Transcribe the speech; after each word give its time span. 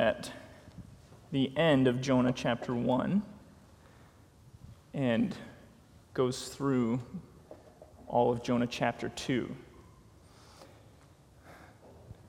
at 0.00 0.32
the 1.30 1.54
end 1.58 1.86
of 1.86 2.00
Jonah 2.00 2.32
chapter 2.32 2.74
1 2.74 3.22
and 4.94 5.36
goes 6.14 6.48
through 6.48 7.02
all 8.08 8.32
of 8.32 8.42
Jonah 8.42 8.66
chapter 8.66 9.10
2. 9.10 9.54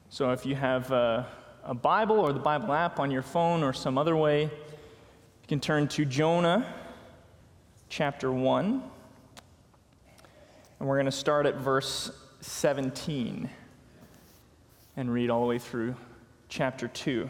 So 0.09 0.31
if 0.31 0.45
you 0.45 0.53
have 0.53 0.91
a, 0.91 1.25
a, 1.63 1.73
Bible 1.73 2.19
or 2.19 2.33
the 2.33 2.41
Bible 2.41 2.73
app 2.73 2.99
on 2.99 3.09
your 3.09 3.21
phone 3.21 3.63
or 3.63 3.71
some 3.71 3.97
other 3.97 4.17
way, 4.17 4.43
you 4.43 5.47
can 5.47 5.61
turn 5.61 5.87
to 5.87 6.03
Jonah 6.03 6.75
chapter 7.87 8.33
1. 8.33 8.83
And 10.79 10.89
we're 10.89 10.97
going 10.97 11.05
to 11.05 11.11
start 11.11 11.45
at 11.45 11.55
verse 11.55 12.11
17 12.41 13.49
and 14.97 15.13
read 15.13 15.29
all 15.29 15.39
the 15.39 15.47
way 15.47 15.57
through 15.57 15.95
chapter 16.49 16.89
2. 16.89 17.29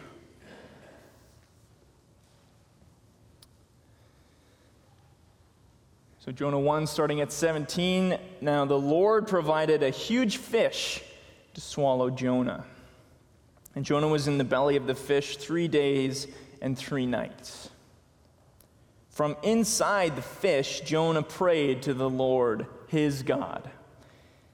So, 6.24 6.32
Jonah 6.32 6.60
1, 6.60 6.86
starting 6.86 7.20
at 7.22 7.32
17. 7.32 8.16
Now, 8.42 8.64
the 8.64 8.78
Lord 8.78 9.28
provided 9.28 9.82
a 9.82 9.90
huge 9.90 10.38
fish 10.38 11.02
to 11.56 11.62
swallow 11.62 12.12
Jonah. 12.12 12.64
And 13.74 13.84
Jonah 13.84 14.08
was 14.08 14.28
in 14.28 14.38
the 14.38 14.44
belly 14.44 14.76
of 14.76 14.86
the 14.86 14.94
fish 14.94 15.38
three 15.38 15.68
days 15.68 16.28
and 16.62 16.78
three 16.78 17.08
nights. 17.08 17.72
From 19.10 19.36
inside 19.42 20.16
the 20.16 20.22
fish, 20.22 20.82
Jonah 20.82 21.24
prayed 21.24 21.82
to 21.84 21.94
the 21.96 22.10
Lord, 22.10 22.68
his 22.86 23.24
God. 23.24 23.72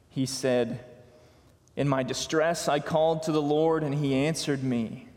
He 0.08 0.26
said, 0.26 0.86
In 1.76 1.90
my 1.90 2.02
distress, 2.02 2.70
I 2.70 2.80
called 2.80 3.24
to 3.24 3.34
the 3.34 3.42
Lord, 3.42 3.84
and 3.84 3.94
he 3.94 4.16
answered 4.16 4.64
me. 4.64 5.10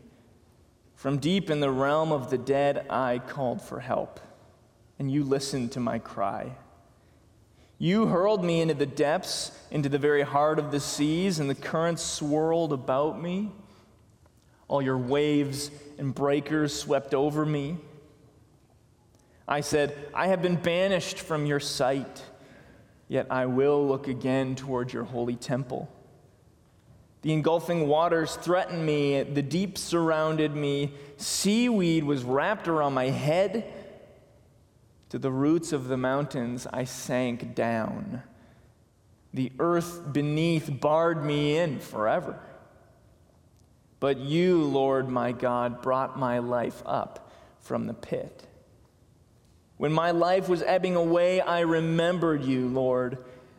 From 0.95 1.17
deep 1.17 1.49
in 1.49 1.61
the 1.61 1.71
realm 1.71 2.11
of 2.11 2.29
the 2.29 2.37
dead, 2.37 2.87
I 2.89 3.19
called 3.19 3.61
for 3.61 3.79
help 3.79 4.19
and 5.01 5.11
you 5.11 5.23
listened 5.23 5.71
to 5.71 5.79
my 5.79 5.97
cry. 5.97 6.51
You 7.79 8.05
hurled 8.05 8.45
me 8.45 8.61
into 8.61 8.75
the 8.75 8.85
depths, 8.85 9.51
into 9.71 9.89
the 9.89 9.97
very 9.97 10.21
heart 10.21 10.59
of 10.59 10.69
the 10.69 10.79
seas, 10.79 11.39
and 11.39 11.49
the 11.49 11.55
currents 11.55 12.03
swirled 12.03 12.71
about 12.71 13.19
me. 13.19 13.51
All 14.67 14.79
your 14.79 14.99
waves 14.99 15.71
and 15.97 16.13
breakers 16.13 16.79
swept 16.79 17.15
over 17.15 17.47
me. 17.47 17.77
I 19.47 19.61
said, 19.61 19.97
I 20.13 20.27
have 20.27 20.43
been 20.43 20.55
banished 20.55 21.17
from 21.17 21.47
your 21.47 21.59
sight, 21.59 22.21
yet 23.07 23.25
I 23.31 23.47
will 23.47 23.87
look 23.87 24.07
again 24.07 24.53
toward 24.53 24.93
your 24.93 25.05
holy 25.05 25.35
temple. 25.35 25.89
The 27.23 27.33
engulfing 27.33 27.87
waters 27.87 28.35
threatened 28.35 28.85
me, 28.85 29.23
the 29.23 29.41
deep 29.41 29.79
surrounded 29.79 30.55
me, 30.55 30.93
seaweed 31.17 32.03
was 32.03 32.23
wrapped 32.23 32.67
around 32.67 32.93
my 32.93 33.09
head 33.09 33.80
to 35.11 35.19
the 35.19 35.29
roots 35.29 35.73
of 35.73 35.89
the 35.89 35.97
mountains 35.97 36.65
I 36.71 36.85
sank 36.85 37.53
down. 37.53 38.23
The 39.33 39.51
earth 39.59 40.13
beneath 40.13 40.79
barred 40.79 41.25
me 41.25 41.57
in 41.57 41.81
forever. 41.81 42.39
But 43.99 44.19
you, 44.19 44.63
Lord 44.63 45.09
my 45.09 45.33
God, 45.33 45.81
brought 45.81 46.17
my 46.17 46.39
life 46.39 46.81
up 46.85 47.29
from 47.59 47.87
the 47.87 47.93
pit. 47.93 48.47
When 49.75 49.91
my 49.91 50.11
life 50.11 50.47
was 50.47 50.61
ebbing 50.61 50.95
away, 50.95 51.41
I 51.41 51.59
remembered 51.59 52.45
you, 52.45 52.69
Lord, 52.69 53.17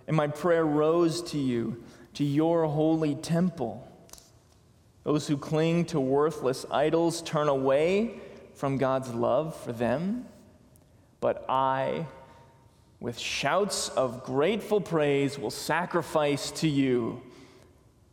and 0.08 0.16
my 0.16 0.28
prayer 0.28 0.64
rose 0.64 1.20
to 1.32 1.38
you, 1.38 1.84
to 2.14 2.24
your 2.24 2.64
holy 2.64 3.14
temple. 3.14 3.86
Those 5.04 5.28
who 5.28 5.36
cling 5.36 5.84
to 5.86 6.00
worthless 6.00 6.64
idols 6.70 7.20
turn 7.20 7.48
away 7.48 8.20
from 8.54 8.78
God's 8.78 9.12
love 9.12 9.54
for 9.54 9.72
them. 9.72 10.24
But 11.22 11.44
I, 11.48 12.06
with 12.98 13.16
shouts 13.16 13.88
of 13.90 14.24
grateful 14.24 14.80
praise, 14.80 15.38
will 15.38 15.52
sacrifice 15.52 16.50
to 16.50 16.68
you. 16.68 17.22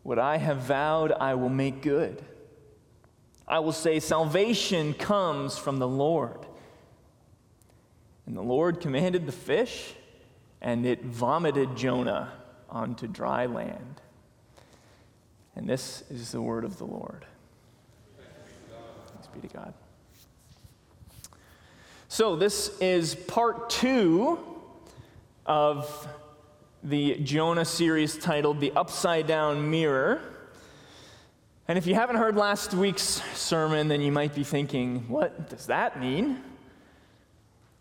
What 0.04 0.20
I 0.20 0.38
have 0.38 0.58
vowed, 0.58 1.12
I 1.12 1.34
will 1.34 1.50
make 1.50 1.82
good. 1.82 2.24
I 3.48 3.60
will 3.60 3.74
say, 3.74 4.00
Salvation 4.00 4.94
comes 4.94 5.58
from 5.58 5.80
the 5.80 5.88
Lord. 5.88 6.46
And 8.28 8.38
the 8.38 8.44
Lord 8.44 8.80
commanded 8.80 9.26
the 9.26 9.32
fish, 9.32 9.96
and 10.62 10.86
it 10.86 11.04
vomited 11.04 11.76
Jonah 11.76 12.32
onto 12.70 13.08
dry 13.08 13.48
land. 13.48 14.02
And 15.56 15.68
this 15.68 16.04
is 16.12 16.32
the 16.32 16.42
word 16.44 16.64
of 16.64 16.78
the 16.78 16.86
Lord. 16.86 17.26
Thanks 19.12 19.28
be 19.34 19.48
to 19.48 19.52
God. 19.52 19.74
So, 22.12 22.36
this 22.36 22.76
is 22.80 23.14
part 23.14 23.70
two 23.70 24.40
of 25.46 26.08
the 26.84 27.18
Jonah 27.18 27.64
series 27.64 28.18
titled 28.18 28.60
The 28.60 28.72
Upside 28.72 29.28
Down 29.28 29.70
Mirror. 29.70 30.20
And 31.68 31.78
if 31.78 31.86
you 31.86 31.94
haven't 31.94 32.16
heard 32.16 32.36
last 32.36 32.74
week's 32.74 33.22
sermon, 33.36 33.90
then 33.90 34.02
you 34.02 34.12
might 34.12 34.34
be 34.34 34.44
thinking, 34.44 35.08
what 35.08 35.52
does 35.52 35.68
that 35.68 36.02
mean? 36.02 36.42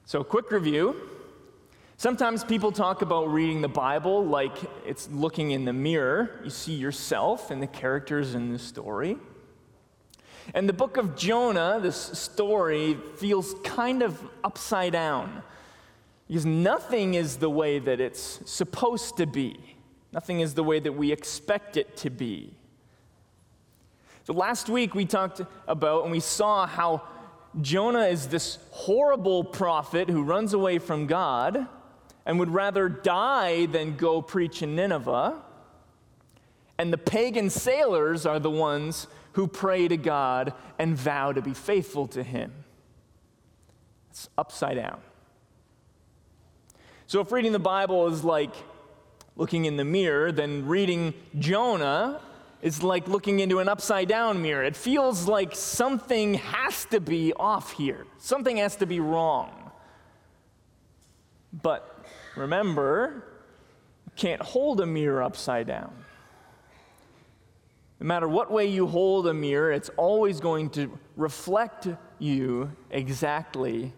So, 0.05 0.23
quick 0.23 0.51
review. 0.51 0.95
Sometimes 1.97 2.45
people 2.45 2.71
talk 2.71 3.01
about 3.01 3.33
reading 3.33 3.63
the 3.63 3.69
Bible 3.69 4.27
like 4.27 4.53
it's 4.85 5.09
looking 5.09 5.53
in 5.53 5.65
the 5.65 5.73
mirror. 5.73 6.39
You 6.45 6.51
see 6.51 6.75
yourself 6.75 7.51
and 7.51 7.63
the 7.63 7.67
characters 7.67 8.35
in 8.35 8.53
the 8.53 8.59
story. 8.59 9.17
And 10.55 10.69
the 10.69 10.73
book 10.73 10.97
of 10.97 11.17
Jonah, 11.17 11.79
this 11.81 11.97
story, 11.97 12.97
feels 13.17 13.55
kind 13.65 14.03
of 14.03 14.23
upside 14.43 14.93
down 14.93 15.43
because 16.27 16.47
nothing 16.47 17.15
is 17.15 17.37
the 17.37 17.51
way 17.51 17.79
that 17.79 18.01
it's 18.01 18.41
supposed 18.45 19.17
to 19.17 19.27
be, 19.27 19.59
nothing 20.13 20.41
is 20.41 20.55
the 20.55 20.65
way 20.65 20.79
that 20.79 20.93
we 20.93 21.13
expect 21.13 21.77
it 21.77 21.97
to 21.99 22.11
be. 22.11 22.55
So 24.25 24.35
last 24.35 24.69
week 24.69 24.95
we 24.95 25.07
talked 25.07 25.41
about 25.67 26.03
and 26.03 26.13
we 26.13 26.21
saw 26.21 26.67
how 26.67 27.03
Jonah 27.63 28.05
is 28.05 28.29
this 28.29 28.59
horrible 28.71 29.43
prophet 29.43 30.11
who 30.11 30.23
runs 30.23 30.53
away 30.53 30.79
from 30.79 31.07
God 31.07 31.67
and 32.27 32.39
would 32.39 32.51
rather 32.51 32.91
die 32.91 33.65
than 33.65 33.97
go 33.97 34.21
preach 34.21 34.63
in 34.63 34.77
Nineveh. 34.77 35.43
And 36.77 36.93
the 36.93 36.99
pagan 36.99 37.49
sailors 37.49 38.27
are 38.27 38.39
the 38.39 38.51
ones 38.51 39.07
who 39.39 39.47
pray 39.47 39.87
to 39.87 39.97
God 39.97 40.53
and 40.81 40.97
vow 40.97 41.31
to 41.31 41.41
be 41.41 41.55
faithful 41.55 42.09
to 42.09 42.25
Him. 42.25 42.53
It's 44.11 44.29
upside 44.37 44.75
down. 44.75 45.01
So, 47.07 47.21
if 47.21 47.31
reading 47.31 47.53
the 47.53 47.61
Bible 47.61 48.09
is 48.09 48.25
like 48.25 48.51
looking 49.37 49.67
in 49.67 49.77
the 49.77 49.85
mirror, 49.85 50.33
then 50.33 50.67
reading 50.67 51.15
Jonah 51.39 52.21
is 52.63 52.83
like 52.83 53.07
looking 53.07 53.39
into 53.39 53.61
an 53.61 53.69
upside 53.69 54.09
down 54.09 54.43
mirror. 54.43 54.65
It 54.65 54.75
feels 54.75 55.29
like 55.29 55.55
something 55.55 56.35
has 56.35 56.87
to 56.87 56.99
be 56.99 57.33
off 57.35 57.71
here, 57.71 58.09
something 58.19 58.57
has 58.57 58.75
to 58.75 58.87
be 58.87 58.99
wrong. 58.99 59.71
But 61.53 62.05
remember, 62.35 63.23
you 64.07 64.13
can't 64.17 64.43
hold 64.43 64.81
a 64.81 64.87
mirror 64.87 65.23
upside 65.23 65.69
down. 65.69 65.95
No 68.01 68.07
matter 68.07 68.29
what 68.29 68.51
way 68.51 68.67
you 68.67 68.87
hold 68.87 69.27
a 69.27 69.35
mirror, 69.35 69.73
it's 69.73 69.91
always 69.97 70.41
going 70.41 70.71
to 70.71 70.97
reflect 71.17 71.89
you 72.19 72.71
exactly 72.91 73.93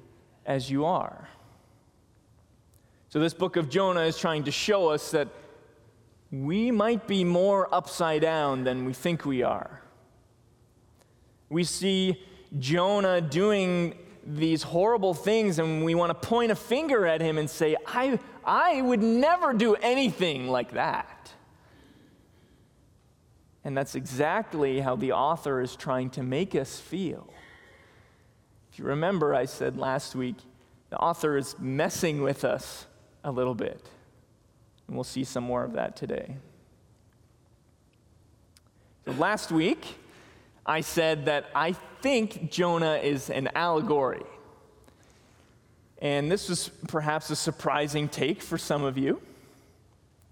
as 0.47 0.71
you 0.71 0.85
are. 0.87 1.29
So, 3.09 3.19
this 3.19 3.35
book 3.35 3.57
of 3.57 3.69
Jonah 3.69 4.03
is 4.03 4.17
trying 4.17 4.45
to 4.45 4.53
show 4.53 4.89
us 4.89 5.11
that 5.11 5.29
we 6.31 6.71
might 6.71 7.07
be 7.07 7.25
more 7.25 7.73
upside 7.75 8.23
down 8.23 8.65
than 8.65 8.85
we 8.85 8.93
think 8.93 9.25
we 9.25 9.43
are. 9.43 9.83
We 11.49 11.65
see 11.65 12.23
Jonah 12.59 13.21
doing 13.21 13.99
these 14.25 14.63
horrible 14.63 15.13
things, 15.13 15.59
and 15.59 15.85
we 15.85 15.95
want 15.95 16.11
to 16.11 16.29
point 16.29 16.53
a 16.53 16.55
finger 16.55 17.07
at 17.07 17.21
him 17.21 17.37
and 17.37 17.51
say, 17.51 17.77
I, 17.87 18.19
I 18.45 18.81
would 18.81 19.03
never 19.03 19.53
do 19.53 19.75
anything 19.75 20.49
like 20.49 20.73
that. 20.73 21.33
And 23.65 23.77
that's 23.77 23.95
exactly 23.95 24.81
how 24.81 24.97
the 24.97 25.13
author 25.13 25.61
is 25.61 25.77
trying 25.77 26.11
to 26.11 26.23
make 26.23 26.55
us 26.55 26.81
feel. 26.81 27.29
If 28.73 28.79
you 28.79 28.85
remember, 28.87 29.35
I 29.35 29.45
said 29.45 29.77
last 29.77 30.15
week, 30.15 30.37
the 30.89 30.97
author 30.97 31.37
is 31.37 31.57
messing 31.59 32.23
with 32.23 32.45
us 32.45 32.87
a 33.23 33.31
little 33.31 33.55
bit. 33.55 33.81
And 34.87 34.97
we'll 34.97 35.05
see 35.05 35.25
some 35.25 35.45
more 35.45 35.63
of 35.63 35.75
that 35.75 35.95
today. 35.97 36.37
So 39.05 39.13
last 39.13 39.53
week, 39.53 39.85
I 40.65 40.81
said 40.81 41.27
that 41.27 41.47
I 41.55 41.73
think 42.01 42.51
Jonah 42.51 42.97
is 42.97 43.29
an 43.31 43.49
allegory. 43.55 44.25
And 46.01 46.33
this 46.33 46.49
was 46.49 46.71
perhaps 46.89 47.29
a 47.31 47.37
surprising 47.37 48.09
take 48.09 48.41
for 48.41 48.57
some 48.57 48.85
of 48.85 48.97
you. 48.97 49.21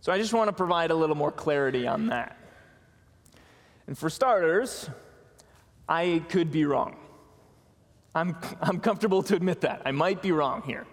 So 0.01 0.13
I 0.13 0.19
just 0.19 0.33
want 0.33 0.49
to 0.49 0.53
provide 0.53 0.91
a 0.91 0.95
little 0.95 1.17
more 1.17 1.33
clarity 1.33 1.87
on 1.87 2.07
that. 2.07 2.37
And 3.89 3.97
for 3.97 4.11
starters, 4.11 4.91
I 5.89 6.23
could 6.29 6.53
be 6.53 6.67
wrong. 6.67 6.97
I'm, 8.15 8.37
I'm 8.61 8.81
comfortable 8.81 9.23
to 9.25 9.35
admit 9.35 9.63
that. 9.63 9.81
I 9.87 9.93
might 9.93 10.21
be 10.21 10.31
wrong 10.31 10.63
here. 10.63 10.87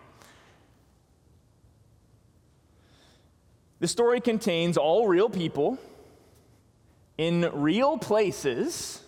The 3.82 3.90
story 3.90 4.22
contains 4.22 4.78
all 4.78 5.10
real 5.10 5.30
people 5.30 5.78
in 7.18 7.50
real 7.54 7.98
places. 7.98 9.02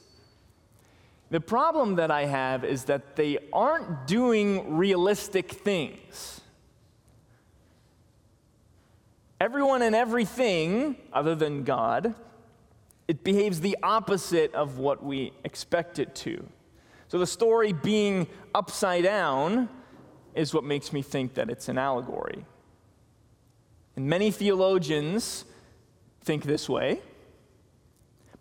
The 1.30 1.40
problem 1.40 1.96
that 1.96 2.12
I 2.12 2.26
have 2.26 2.66
is 2.66 2.84
that 2.86 3.16
they 3.16 3.38
aren't 3.54 4.06
doing 4.06 4.76
realistic 4.76 5.50
things. 5.50 6.42
Everyone 9.40 9.82
and 9.82 9.96
everything, 9.96 10.98
other 11.14 11.36
than 11.36 11.64
God, 11.64 12.14
it 13.08 13.24
behaves 13.24 13.62
the 13.62 13.78
opposite 13.84 14.54
of 14.54 14.78
what 14.78 15.04
we 15.04 15.32
expect 15.44 16.00
it 16.00 16.14
to. 16.16 16.46
So 17.08 17.18
the 17.18 17.28
story 17.28 17.72
being 17.72 18.28
upside 18.54 19.04
down 19.04 19.70
is 20.36 20.54
what 20.54 20.64
makes 20.64 20.92
me 20.92 21.02
think 21.02 21.36
that 21.36 21.50
it's 21.50 21.70
an 21.70 21.78
allegory. 21.78 22.46
And 23.96 24.08
many 24.08 24.30
theologians 24.30 25.46
think 26.22 26.44
this 26.44 26.68
way. 26.68 27.00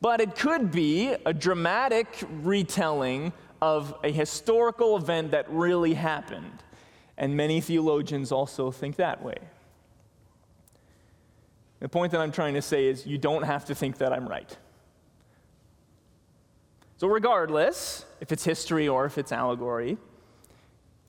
But 0.01 0.21
it 0.21 0.37
could 0.37 0.71
be 0.71 1.15
a 1.25 1.33
dramatic 1.33 2.09
retelling 2.43 3.33
of 3.63 3.95
a 4.05 4.11
historical 4.11 4.97
event 4.97 5.31
that 5.31 5.49
really 5.49 5.95
happened. 5.95 6.63
And 7.17 7.37
many 7.37 7.61
theologians 7.61 8.31
also 8.31 8.71
think 8.71 8.97
that 8.97 9.23
way. 9.23 9.39
The 11.81 11.89
point 11.89 12.13
that 12.13 12.21
I'm 12.21 12.33
trying 12.33 12.55
to 12.55 12.63
say 12.63 12.87
is 12.87 13.07
you 13.07 13.19
don't 13.19 13.43
have 13.43 13.67
to 13.67 13.75
think 13.75 13.99
that 13.99 14.13
I'm 14.13 14.27
right. 14.27 14.57
So, 16.99 17.07
regardless, 17.09 18.07
if 18.21 18.33
it's 18.33 18.45
history 18.45 18.89
or 18.89 19.05
if 19.05 19.19
it's 19.19 19.31
allegory, 19.31 19.99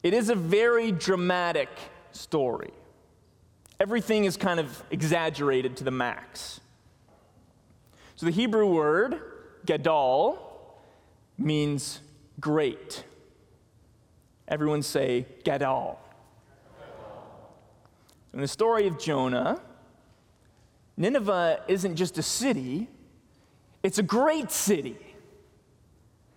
it 0.04 0.14
is 0.14 0.30
a 0.30 0.36
very 0.36 0.92
dramatic 0.92 1.69
story. 2.12 2.72
Everything 3.80 4.25
is 4.25 4.36
kind 4.36 4.60
of 4.60 4.84
exaggerated 4.92 5.78
to 5.78 5.86
the 5.86 5.92
max. 5.92 6.60
So, 8.18 8.25
the 8.25 8.34
Hebrew 8.34 8.68
word, 8.68 9.22
gadol, 9.66 10.81
means 11.38 12.02
great. 12.42 13.06
Everyone 14.50 14.81
say 14.81 15.25
gadol. 15.46 16.00
In 18.34 18.42
the 18.42 18.48
story 18.48 18.88
of 18.88 19.00
Jonah, 19.00 19.62
Nineveh 20.98 21.62
isn't 21.68 21.96
just 21.96 22.18
a 22.18 22.24
city, 22.24 22.90
it's 23.84 24.00
a 24.00 24.04
great 24.04 24.52
city. 24.52 24.98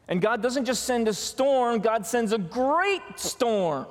And 0.07 0.21
God 0.21 0.43
doesn't 0.43 0.65
just 0.65 0.85
send 0.85 1.09
a 1.09 1.15
storm, 1.15 1.81
God 1.81 2.07
sends 2.07 2.33
a 2.33 2.39
great 2.39 3.03
storm. 3.17 3.87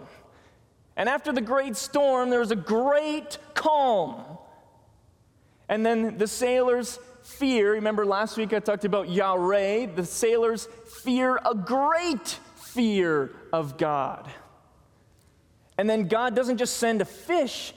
And 0.95 1.07
after 1.07 1.31
the 1.31 1.42
great 1.42 1.75
storm, 1.75 2.30
there 2.30 2.39
was 2.39 2.51
a 2.51 2.57
great 2.57 3.38
calm. 3.54 4.38
And 5.69 5.86
then 5.86 6.18
the 6.18 6.27
sailors 6.27 7.00
fear, 7.24 7.74
remember 7.74 8.06
last 8.06 8.38
week 8.38 8.54
I 8.54 8.60
talked 8.60 8.86
about 8.86 9.10
Yahweh, 9.10 9.88
the 9.95 10.06
sailors 10.06 10.68
fear 11.04 11.38
a 11.38 11.56
great 11.56 12.39
fear 12.56 13.31
of 13.54 13.77
God. 13.77 14.30
And 15.77 15.89
then 15.89 16.07
God 16.10 16.36
doesn't 16.36 16.57
just 16.57 16.77
send 16.77 17.01
a 17.01 17.06
fish 17.06 17.74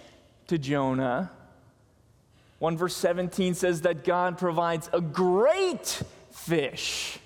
to 0.49 0.59
Jonah. 0.59 1.31
1 2.63 2.77
verse 2.77 2.95
17 2.95 3.55
says 3.55 3.81
that 3.81 4.05
God 4.05 4.39
provides 4.39 4.89
a 4.93 5.01
great 5.01 6.01
fish. 6.31 7.19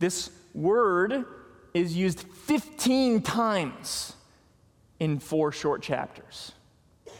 This 0.00 0.28
word 0.52 1.24
is 1.72 1.96
used 1.96 2.18
15 2.18 3.22
times 3.22 4.14
in 4.98 5.20
four 5.20 5.52
short 5.52 5.82
chapters. 5.82 6.50
It 7.06 7.12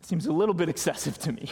Seems 0.00 0.26
a 0.26 0.32
little 0.32 0.56
bit 0.56 0.68
excessive 0.68 1.18
to 1.18 1.30
me. 1.30 1.48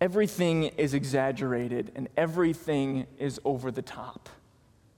Everything 0.00 0.64
is 0.78 0.94
exaggerated 0.94 1.92
and 1.94 2.08
everything 2.16 3.06
is 3.18 3.38
over 3.44 3.70
the 3.70 3.82
top, 3.82 4.30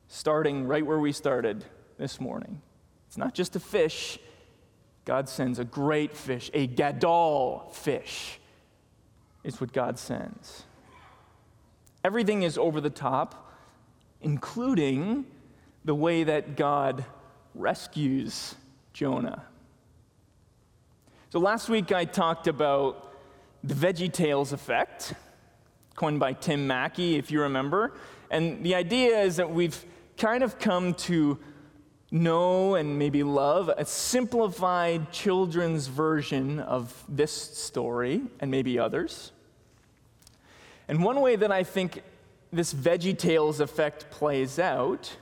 starting 0.06 0.68
right 0.68 0.86
where 0.86 1.00
we 1.00 1.10
started 1.10 1.64
this 1.98 2.20
morning. 2.20 2.62
It's 3.08 3.18
not 3.18 3.34
just 3.34 3.56
a 3.56 3.60
fish, 3.60 4.20
God 5.04 5.28
sends 5.28 5.58
a 5.58 5.64
great 5.64 6.16
fish, 6.16 6.50
a 6.54 6.66
gadol 6.66 7.68
fish, 7.72 8.40
is 9.42 9.60
what 9.60 9.72
God 9.72 9.98
sends. 9.98 10.64
Everything 12.02 12.42
is 12.42 12.56
over 12.56 12.80
the 12.80 12.90
top, 12.90 13.52
including 14.22 15.26
the 15.84 15.94
way 15.94 16.24
that 16.24 16.56
God 16.56 17.04
rescues 17.54 18.54
Jonah. 18.92 19.44
So 21.30 21.38
last 21.38 21.68
week 21.68 21.92
I 21.92 22.04
talked 22.04 22.46
about 22.46 23.12
the 23.62 23.74
Veggie 23.74 24.12
Tales 24.12 24.52
effect, 24.52 25.14
coined 25.96 26.20
by 26.20 26.32
Tim 26.32 26.66
Mackie, 26.66 27.16
if 27.16 27.30
you 27.30 27.42
remember. 27.42 27.94
And 28.30 28.64
the 28.64 28.74
idea 28.74 29.20
is 29.20 29.36
that 29.36 29.50
we've 29.50 29.84
kind 30.16 30.42
of 30.42 30.58
come 30.58 30.94
to 30.94 31.38
know 32.14 32.76
and 32.76 32.98
maybe 32.98 33.24
love 33.24 33.68
a 33.68 33.84
simplified 33.84 35.10
children's 35.10 35.88
version 35.88 36.60
of 36.60 37.04
this 37.08 37.32
story 37.32 38.22
and 38.40 38.50
maybe 38.50 38.78
others. 38.78 39.32
And 40.86 41.02
one 41.02 41.20
way 41.20 41.34
that 41.36 41.50
I 41.50 41.64
think 41.64 42.02
this 42.52 42.72
Veggie 42.72 43.18
Tales 43.18 43.58
effect 43.58 44.10
plays 44.10 44.58
out 44.60 45.16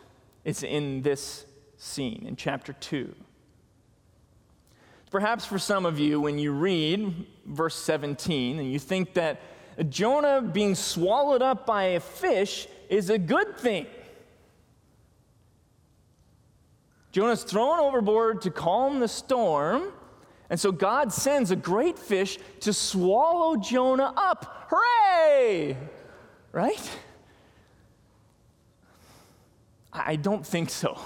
is 0.45 0.63
in 0.63 1.01
this 1.03 1.47
scene 1.79 2.25
in 2.27 2.37
chapter 2.37 2.75
2. 2.75 3.15
Perhaps 5.11 5.47
for 5.47 5.59
some 5.59 5.87
of 5.87 5.99
you, 5.99 6.21
when 6.21 6.39
you 6.39 6.53
read 6.53 7.27
verse 7.47 7.75
17 7.77 8.59
and 8.59 8.71
you 8.71 8.79
think 8.79 9.15
that 9.15 9.41
Jonah 9.89 10.43
being 10.43 10.75
swallowed 10.75 11.43
up 11.43 11.65
by 11.65 11.85
a 11.85 12.01
fish 12.01 12.67
is 12.91 13.09
a 13.09 13.19
good 13.19 13.57
thing. 13.57 13.87
Jonah's 17.13 17.45
thrown 17.45 17.79
overboard 17.79 18.41
to 18.43 18.51
calm 18.51 18.99
the 18.99 19.09
storm, 19.09 19.93
and 20.49 20.59
so 20.59 20.73
God 20.73 21.13
sends 21.13 21.51
a 21.51 21.57
great 21.57 21.99
fish 21.99 22.39
to 22.61 22.73
swallow 22.73 23.57
Jonah 23.57 24.13
up. 24.17 24.69
Hooray! 24.71 25.77
Right? 26.53 26.91
I 29.93 30.17
don't 30.17 30.45
think 30.47 30.71
so. 30.71 30.99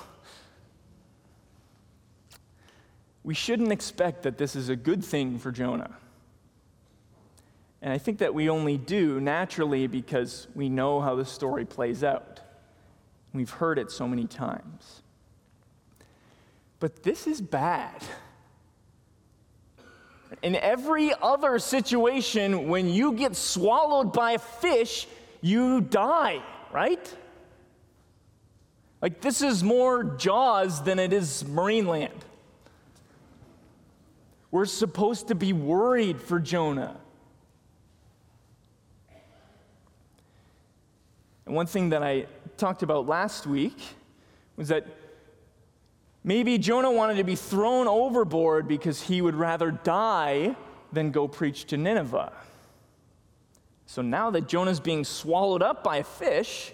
We 3.24 3.34
shouldn't 3.34 3.72
expect 3.72 4.22
that 4.22 4.38
this 4.38 4.54
is 4.54 4.68
a 4.68 4.76
good 4.76 5.04
thing 5.04 5.40
for 5.40 5.50
Jonah. 5.50 5.96
And 7.82 7.92
I 7.92 7.98
think 7.98 8.18
that 8.18 8.32
we 8.32 8.48
only 8.48 8.78
do 8.78 9.20
naturally 9.20 9.88
because 9.88 10.46
we 10.54 10.68
know 10.68 11.00
how 11.00 11.16
the 11.16 11.24
story 11.24 11.64
plays 11.64 12.04
out. 12.04 12.40
We've 13.32 13.50
heard 13.50 13.80
it 13.80 13.90
so 13.90 14.06
many 14.06 14.26
times. 14.26 15.02
But 16.78 17.02
this 17.02 17.26
is 17.26 17.40
bad. 17.40 18.02
In 20.42 20.56
every 20.56 21.12
other 21.22 21.58
situation, 21.58 22.68
when 22.68 22.88
you 22.88 23.12
get 23.12 23.36
swallowed 23.36 24.12
by 24.12 24.32
a 24.32 24.38
fish, 24.38 25.06
you 25.40 25.80
die, 25.80 26.42
right? 26.72 27.14
Like, 29.00 29.20
this 29.20 29.40
is 29.40 29.62
more 29.62 30.04
Jaws 30.04 30.82
than 30.82 30.98
it 30.98 31.12
is 31.12 31.44
Marineland. 31.44 32.20
We're 34.50 34.66
supposed 34.66 35.28
to 35.28 35.34
be 35.34 35.52
worried 35.52 36.20
for 36.20 36.40
Jonah. 36.40 36.96
And 41.46 41.54
one 41.54 41.66
thing 41.66 41.90
that 41.90 42.02
I 42.02 42.26
talked 42.56 42.82
about 42.82 43.06
last 43.06 43.46
week 43.46 43.78
was 44.56 44.68
that 44.68 44.86
Maybe 46.26 46.58
Jonah 46.58 46.90
wanted 46.90 47.18
to 47.18 47.24
be 47.24 47.36
thrown 47.36 47.86
overboard 47.86 48.66
because 48.66 49.00
he 49.00 49.22
would 49.22 49.36
rather 49.36 49.70
die 49.70 50.56
than 50.92 51.12
go 51.12 51.28
preach 51.28 51.66
to 51.66 51.76
Nineveh. 51.76 52.32
So 53.86 54.02
now 54.02 54.30
that 54.30 54.48
Jonah's 54.48 54.80
being 54.80 55.04
swallowed 55.04 55.62
up 55.62 55.84
by 55.84 55.98
a 55.98 56.04
fish, 56.04 56.72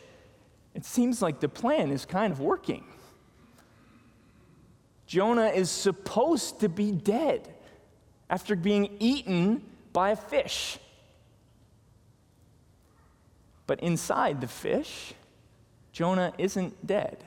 it 0.75 0.87
seems 0.87 1.21
like 1.21 1.38
the 1.38 1.50
plan 1.50 1.90
is 1.90 2.06
kind 2.06 2.32
of 2.32 2.40
working. 2.40 2.82
Jonah 5.06 5.49
is 5.49 5.71
supposed 5.71 6.61
to 6.61 6.71
be 6.71 6.90
dead 6.90 7.47
after 8.30 8.56
being 8.56 8.97
eaten 9.00 9.62
by 9.92 10.12
a 10.12 10.16
fish. 10.16 10.78
But 13.66 13.80
inside 13.80 14.40
the 14.40 14.49
fish, 14.49 15.12
Jonah 15.92 16.32
isn't 16.38 16.87
dead. 16.87 17.23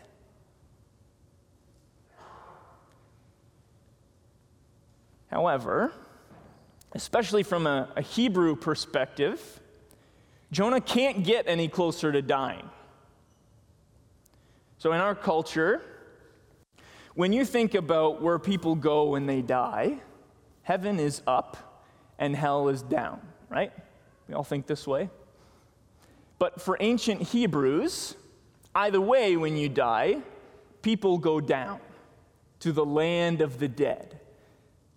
However, 5.35 5.91
especially 6.93 7.43
from 7.43 7.67
a, 7.67 7.89
a 7.97 8.01
Hebrew 8.01 8.55
perspective, 8.55 9.59
Jonah 10.49 10.79
can't 10.79 11.25
get 11.25 11.43
any 11.45 11.67
closer 11.67 12.09
to 12.09 12.21
dying. 12.21 12.69
So, 14.77 14.93
in 14.93 15.01
our 15.01 15.13
culture, 15.13 15.81
when 17.15 17.33
you 17.33 17.43
think 17.43 17.75
about 17.75 18.21
where 18.21 18.39
people 18.39 18.75
go 18.75 19.09
when 19.09 19.25
they 19.25 19.41
die, 19.41 19.97
heaven 20.63 21.01
is 21.01 21.21
up 21.27 21.83
and 22.17 22.33
hell 22.33 22.69
is 22.69 22.81
down, 22.81 23.19
right? 23.49 23.73
We 24.29 24.35
all 24.35 24.45
think 24.45 24.67
this 24.67 24.87
way. 24.87 25.09
But 26.39 26.61
for 26.61 26.77
ancient 26.79 27.21
Hebrews, 27.21 28.15
either 28.73 29.01
way, 29.01 29.35
when 29.35 29.57
you 29.57 29.67
die, 29.67 30.21
people 30.81 31.17
go 31.17 31.41
down 31.41 31.81
to 32.61 32.71
the 32.71 32.85
land 32.85 33.41
of 33.41 33.59
the 33.59 33.67
dead. 33.67 34.21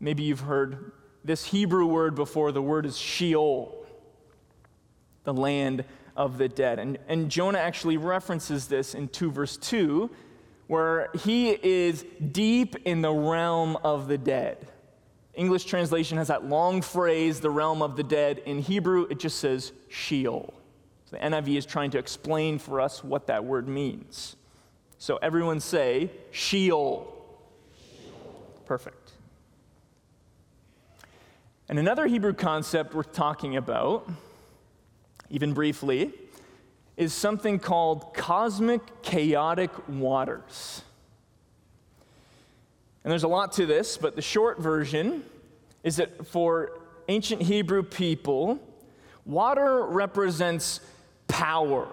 Maybe 0.01 0.23
you've 0.23 0.41
heard 0.41 0.93
this 1.25 1.45
Hebrew 1.47 1.87
word 1.87 2.15
before. 2.15 2.53
The 2.53 2.63
word 2.63 2.87
is 2.87 2.97
Sheol, 2.97 3.87
the 5.25 5.35
land 5.35 5.85
of 6.17 6.39
the 6.39 6.49
dead. 6.49 6.79
And, 6.79 6.99
and 7.09 7.31
Jonah 7.31 7.59
actually 7.59 7.97
references 7.97 8.67
this 8.67 8.95
in 8.95 9.09
2 9.09 9.31
verse 9.31 9.57
2, 9.57 10.11
where 10.67 11.09
he 11.23 11.51
is 11.51 12.05
deep 12.33 12.77
in 12.85 13.03
the 13.03 13.13
realm 13.13 13.77
of 13.85 14.09
the 14.09 14.19
dead. 14.19 14.69
English 15.35 15.65
translation 15.65 16.19
has 16.19 16.29
that 16.29 16.45
long 16.45 16.83
phrase, 16.83 17.41
the 17.41 17.51
realm 17.51 17.81
of 17.81 17.97
the 17.97 18.03
dead. 18.03 18.43
In 18.45 18.59
Hebrew, 18.59 19.07
it 19.09 19.21
just 19.21 19.39
says 19.39 19.73
Sheol. 19.89 20.53
So 21.05 21.17
the 21.17 21.23
NIV 21.23 21.57
is 21.57 21.65
trying 21.65 21.93
to 21.93 21.99
explain 21.99 22.59
for 22.59 22.81
us 22.81 23.05
what 23.05 23.29
that 23.29 23.45
word 23.45 23.69
means. 23.69 24.37
So 24.99 25.17
everyone 25.23 25.61
say 25.61 26.11
Sheol. 26.33 27.15
Perfect. 28.67 28.98
And 31.69 31.79
another 31.79 32.07
Hebrew 32.07 32.33
concept 32.33 32.95
worth 32.95 33.13
talking 33.13 33.57
about, 33.57 34.09
even 35.29 35.53
briefly, 35.53 36.13
is 36.97 37.13
something 37.13 37.59
called 37.59 38.15
cosmic 38.15 39.03
chaotic 39.03 39.71
waters. 39.89 40.83
And 43.05 43.11
there's 43.11 43.23
a 43.23 43.29
lot 43.29 43.53
to 43.53 43.67
this, 43.67 43.97
but 43.97 44.17
the 44.17 44.23
short 44.23 44.61
version 44.61 45.23
is 45.85 45.97
that 45.97 46.27
for 46.27 46.81
ancient 47.09 47.43
Hebrew 47.43 47.83
people, 47.83 48.59
water 49.25 49.85
represents 49.85 50.81
power 51.29 51.89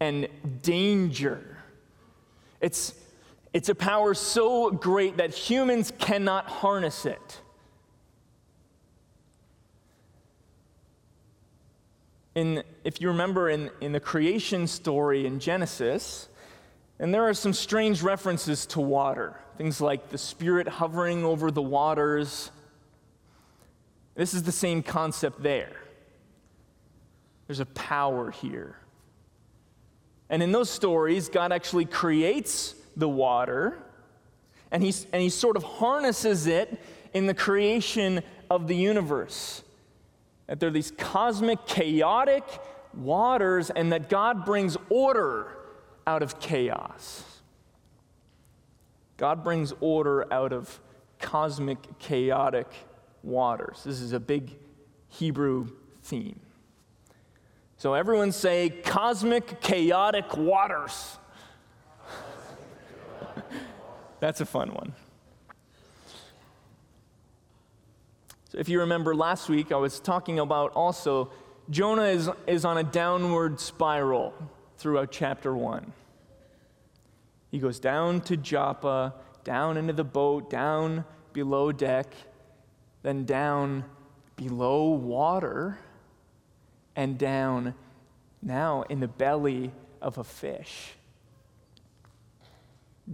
and 0.00 0.28
danger. 0.62 1.58
It's, 2.60 2.94
it's 3.52 3.68
a 3.68 3.74
power 3.74 4.14
so 4.14 4.70
great 4.70 5.16
that 5.16 5.34
humans 5.34 5.92
cannot 5.98 6.46
harness 6.46 7.06
it. 7.06 7.41
In, 12.34 12.62
if 12.84 13.00
you 13.00 13.08
remember 13.08 13.50
in, 13.50 13.70
in 13.80 13.92
the 13.92 14.00
creation 14.00 14.66
story 14.66 15.26
in 15.26 15.38
Genesis, 15.38 16.28
and 16.98 17.12
there 17.12 17.28
are 17.28 17.34
some 17.34 17.52
strange 17.52 18.02
references 18.02 18.64
to 18.66 18.80
water, 18.80 19.36
things 19.58 19.80
like 19.80 20.08
the 20.10 20.18
Spirit 20.18 20.68
hovering 20.68 21.24
over 21.24 21.50
the 21.50 21.62
waters. 21.62 22.50
This 24.14 24.34
is 24.34 24.44
the 24.44 24.52
same 24.52 24.82
concept 24.82 25.42
there. 25.42 25.76
There's 27.46 27.60
a 27.60 27.66
power 27.66 28.30
here. 28.30 28.76
And 30.30 30.42
in 30.42 30.52
those 30.52 30.70
stories, 30.70 31.28
God 31.28 31.52
actually 31.52 31.84
creates 31.84 32.74
the 32.96 33.08
water 33.08 33.78
and, 34.70 34.82
he's, 34.82 35.06
and 35.12 35.22
he 35.22 35.28
sort 35.28 35.56
of 35.56 35.62
harnesses 35.62 36.46
it 36.46 36.80
in 37.12 37.26
the 37.26 37.34
creation 37.34 38.22
of 38.50 38.66
the 38.68 38.74
universe. 38.74 39.62
That 40.52 40.60
there 40.60 40.68
are 40.68 40.70
these 40.70 40.92
cosmic, 40.98 41.64
chaotic 41.64 42.44
waters, 42.92 43.70
and 43.70 43.90
that 43.90 44.10
God 44.10 44.44
brings 44.44 44.76
order 44.90 45.56
out 46.06 46.22
of 46.22 46.40
chaos. 46.40 47.24
God 49.16 49.42
brings 49.42 49.72
order 49.80 50.30
out 50.30 50.52
of 50.52 50.78
cosmic, 51.18 51.98
chaotic 51.98 52.66
waters. 53.22 53.82
This 53.82 54.02
is 54.02 54.12
a 54.12 54.20
big 54.20 54.50
Hebrew 55.08 55.68
theme. 56.02 56.38
So 57.78 57.94
everyone 57.94 58.30
say 58.30 58.68
cosmic, 58.68 59.62
chaotic 59.62 60.36
waters. 60.36 61.16
That's 64.20 64.42
a 64.42 64.46
fun 64.46 64.74
one. 64.74 64.92
So 68.52 68.58
if 68.58 68.68
you 68.68 68.80
remember 68.80 69.14
last 69.14 69.48
week, 69.48 69.72
I 69.72 69.76
was 69.76 69.98
talking 69.98 70.38
about 70.38 70.72
also 70.74 71.32
Jonah 71.70 72.02
is, 72.02 72.28
is 72.46 72.66
on 72.66 72.76
a 72.76 72.82
downward 72.82 73.58
spiral 73.58 74.34
throughout 74.76 75.10
chapter 75.10 75.56
1. 75.56 75.90
He 77.50 77.58
goes 77.58 77.80
down 77.80 78.20
to 78.20 78.36
Joppa, 78.36 79.14
down 79.42 79.78
into 79.78 79.94
the 79.94 80.04
boat, 80.04 80.50
down 80.50 81.06
below 81.32 81.72
deck, 81.72 82.14
then 83.02 83.24
down 83.24 83.86
below 84.36 84.90
water, 84.90 85.78
and 86.94 87.16
down 87.16 87.74
now 88.42 88.82
in 88.82 89.00
the 89.00 89.08
belly 89.08 89.72
of 90.02 90.18
a 90.18 90.24
fish. 90.24 90.92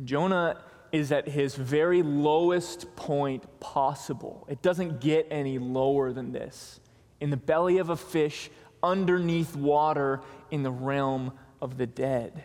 Jonah 0.02 0.60
is 0.92 1.12
at 1.12 1.28
his 1.28 1.54
very 1.54 2.02
lowest 2.02 2.94
point 2.96 3.44
possible. 3.60 4.46
It 4.48 4.62
doesn't 4.62 5.00
get 5.00 5.26
any 5.30 5.58
lower 5.58 6.12
than 6.12 6.32
this. 6.32 6.80
In 7.20 7.30
the 7.30 7.36
belly 7.36 7.78
of 7.78 7.90
a 7.90 7.96
fish, 7.96 8.50
underneath 8.82 9.56
water, 9.56 10.20
in 10.50 10.62
the 10.62 10.70
realm 10.70 11.32
of 11.60 11.76
the 11.76 11.86
dead. 11.86 12.44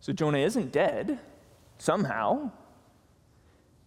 So 0.00 0.12
Jonah 0.12 0.38
isn't 0.38 0.72
dead, 0.72 1.18
somehow, 1.78 2.50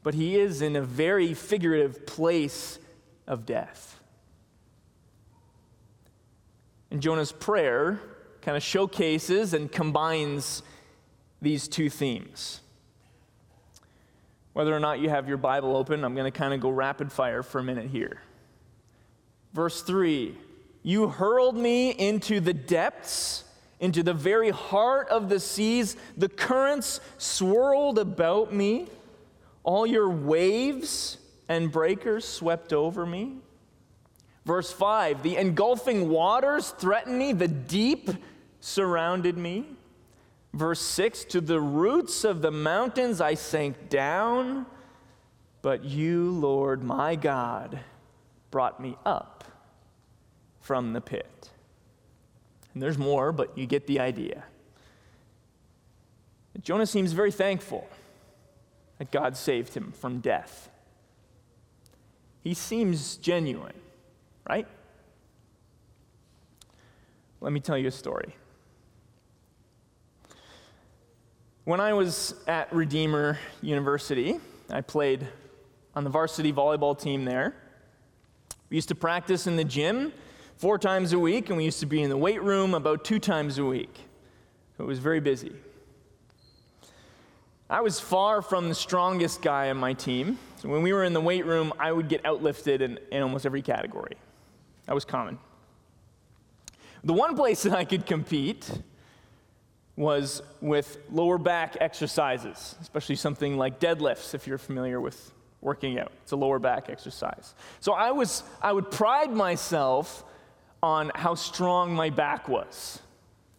but 0.04 0.13
he 0.13 0.38
is 0.38 0.62
in 0.62 0.75
a 0.75 0.82
very 0.82 1.34
figurative 1.34 2.06
place 2.06 2.80
of 3.28 3.46
death. 3.46 4.00
And 6.90 7.01
Jonah's 7.01 7.32
prayer 7.32 8.00
kind 8.42 8.58
of 8.58 8.63
showcases 8.63 9.54
and 9.54 9.72
combines 9.72 10.63
these 11.41 11.67
two 11.67 11.89
themes. 11.89 12.62
Whether 14.53 14.75
or 14.75 14.79
not 14.79 15.00
you 15.00 15.10
have 15.10 15.27
your 15.27 15.38
Bible 15.38 15.75
open, 15.75 16.03
I'm 16.03 16.13
going 16.13 16.31
to 16.31 16.38
kind 16.38 16.53
of 16.53 16.60
go 16.60 16.69
rapid 16.69 17.12
fire 17.12 17.41
for 17.41 17.60
a 17.60 17.63
minute 17.63 17.88
here. 17.88 18.21
Verse 19.53 19.81
3 19.81 20.36
You 20.83 21.07
hurled 21.07 21.55
me 21.55 21.91
into 21.91 22.39
the 22.39 22.53
depths, 22.53 23.45
into 23.79 24.03
the 24.03 24.13
very 24.13 24.50
heart 24.50 25.10
of 25.10 25.29
the 25.29 25.39
seas. 25.39 25.95
The 26.17 26.29
currents 26.29 27.00
swirled 27.17 27.98
about 27.98 28.53
me. 28.53 28.88
All 29.63 29.86
your 29.86 30.10
waves 30.10 31.17
and 31.48 31.71
breakers 31.71 32.25
swept 32.25 32.74
over 32.74 33.05
me. 33.05 33.38
Verse 34.45 34.71
5 34.71 35.24
The 35.24 35.38
engulfing 35.38 36.10
waters 36.10 36.71
threatened 36.71 37.17
me, 37.17 37.31
the 37.31 37.48
deep 37.48 38.10
surrounded 38.60 39.38
me. 39.38 39.65
Verse 40.53 40.81
6 40.81 41.25
To 41.25 41.41
the 41.41 41.60
roots 41.60 42.24
of 42.24 42.41
the 42.41 42.51
mountains 42.51 43.22
I 43.22 43.36
sank 43.36 43.89
down, 43.89 44.65
but 45.62 45.84
you, 45.84 46.31
Lord 46.31 46.84
my 46.84 47.15
God, 47.15 47.79
brought 48.50 48.79
me 48.79 48.98
up 49.05 49.43
from 50.60 50.93
the 50.93 51.01
pit. 51.01 51.50
And 52.74 52.81
there's 52.81 52.98
more, 52.98 53.31
but 53.31 53.58
you 53.58 53.65
get 53.65 53.88
the 53.88 54.00
idea. 54.00 54.43
Jonah 56.62 56.86
seems 56.86 57.12
very 57.13 57.31
thankful 57.31 57.88
that 58.98 59.10
God 59.12 59.36
saved 59.36 59.74
him 59.74 59.91
from 59.93 60.20
death. 60.20 60.70
He 62.41 62.53
seems 62.53 63.15
genuine, 63.17 63.75
right? 64.48 64.67
Let 67.39 67.53
me 67.53 67.60
tell 67.60 67.77
you 67.77 67.88
a 67.88 67.91
story. 67.91 68.36
When 71.72 71.80
I 71.80 71.94
was 71.94 72.36
at 72.48 72.74
Redeemer 72.74 73.40
University, 73.62 74.42
I 74.70 74.82
played 74.82 75.25
on 75.96 76.04
the 76.04 76.10
varsity 76.10 76.51
volleyball 76.51 77.00
team 77.00 77.24
there. 77.24 77.56
We 78.70 78.75
used 78.75 78.90
to 78.90 78.96
practice 78.96 79.48
in 79.48 79.56
the 79.56 79.63
gym 79.63 80.12
four 80.58 80.78
times 80.78 81.13
a 81.13 81.20
week, 81.20 81.48
and 81.48 81.56
we 81.56 81.63
used 81.63 81.80
to 81.80 81.86
be 81.86 82.01
in 82.01 82.10
the 82.10 82.18
weight 82.18 82.44
room 82.44 82.74
about 82.74 83.06
two 83.06 83.20
times 83.20 83.58
a 83.58 83.63
week. 83.63 84.01
It 84.80 84.84
was 84.84 85.00
very 85.00 85.22
busy. 85.22 85.54
I 87.70 87.80
was 87.80 88.01
far 88.01 88.42
from 88.42 88.68
the 88.68 88.75
strongest 88.75 89.42
guy 89.42 89.70
on 89.70 89.78
my 89.78 89.94
team. 89.94 90.40
So 90.58 90.68
when 90.68 90.82
we 90.82 90.92
were 90.92 91.06
in 91.06 91.13
the 91.13 91.22
weight 91.22 91.46
room, 91.46 91.72
I 91.80 91.94
would 91.94 92.10
get 92.10 92.22
outlifted 92.24 92.82
in, 92.82 93.00
in 93.13 93.24
almost 93.24 93.46
every 93.46 93.62
category. 93.62 94.18
That 94.88 94.94
was 94.94 95.06
common. 95.06 95.40
The 97.06 97.13
one 97.13 97.34
place 97.38 97.63
that 97.63 97.72
I 97.72 97.86
could 97.86 98.06
compete 98.06 98.70
was 99.95 100.41
with 100.62 100.98
lower 101.12 101.38
back 101.38 101.77
exercises, 101.79 102.75
especially 102.81 103.15
something 103.15 103.57
like 103.57 103.79
deadlifts, 103.79 104.33
if 104.33 104.48
you're 104.48 104.57
familiar 104.57 105.00
with 105.00 105.31
working 105.62 106.00
out. 106.00 106.12
It's 106.24 106.31
a 106.31 106.36
lower 106.36 106.60
back 106.60 106.89
exercise. 106.89 107.53
So 107.79 107.93
I, 107.93 108.12
was, 108.12 108.43
I 108.62 108.71
would 108.71 108.89
pride 108.89 109.31
myself 109.31 110.24
on 110.81 111.12
how 111.13 111.36
strong 111.36 111.93
my 111.93 112.10
back 112.10 112.48
was. 112.48 113.00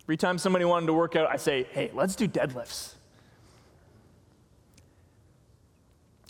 Every 0.05 0.17
time 0.17 0.39
somebody 0.39 0.65
wanted 0.65 0.87
to 0.87 0.95
work 0.95 1.15
out, 1.15 1.29
I 1.31 1.37
say, 1.37 1.65
hey, 1.71 1.91
let's 1.95 2.17
do 2.17 2.27
deadlifts. 2.27 2.95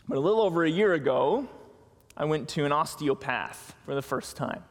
But 0.09 0.19
a 0.19 0.21
little 0.21 0.43
over 0.43 0.65
a 0.65 0.71
year 0.71 0.93
ago, 0.93 1.49
I 2.17 2.27
went 2.27 2.49
to 2.51 2.67
an 2.67 2.73
osteopath 2.73 3.75
for 3.87 3.95
the 3.95 4.03
first 4.03 4.37
time. 4.37 4.63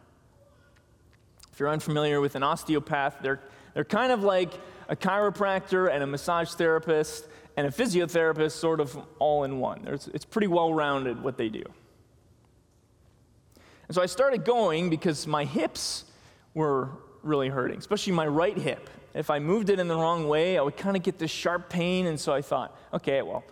If 1.52 1.60
you're 1.60 1.70
unfamiliar 1.70 2.22
with 2.22 2.36
an 2.36 2.44
osteopath, 2.44 3.18
they're, 3.22 3.42
they're 3.74 3.84
kind 3.84 4.12
of 4.12 4.24
like 4.24 4.54
a 4.90 4.96
chiropractor 4.96 5.92
and 5.92 6.04
a 6.04 6.08
massage 6.08 6.52
therapist 6.52 7.28
and 7.58 7.68
a 7.68 7.70
physiotherapist, 7.70 8.52
sort 8.52 8.80
of 8.80 8.98
all 9.20 9.44
in 9.44 9.60
one. 9.60 9.82
There's, 9.84 10.08
it's 10.14 10.26
pretty 10.26 10.48
well 10.48 10.74
rounded 10.74 11.22
what 11.22 11.38
they 11.38 11.50
do. 11.50 11.64
And 13.88 13.96
so 13.96 14.02
I 14.02 14.06
started 14.06 14.46
going 14.46 14.90
because 14.90 15.28
my 15.28 15.44
hips 15.44 16.06
were 16.54 16.90
really 17.24 17.50
hurting, 17.50 17.78
especially 17.78 18.14
my 18.14 18.28
right 18.28 18.58
hip. 18.58 18.90
If 19.14 19.30
I 19.30 19.40
moved 19.40 19.70
it 19.70 19.80
in 19.80 19.90
the 19.90 19.96
wrong 19.96 20.28
way, 20.30 20.58
I 20.58 20.62
would 20.62 20.78
kind 20.78 20.96
of 20.96 21.04
get 21.04 21.20
this 21.20 21.32
sharp 21.32 21.70
pain. 21.70 22.08
And 22.08 22.18
so 22.18 22.34
I 22.34 22.42
thought, 22.42 22.78
okay, 22.94 23.22
well, 23.22 23.44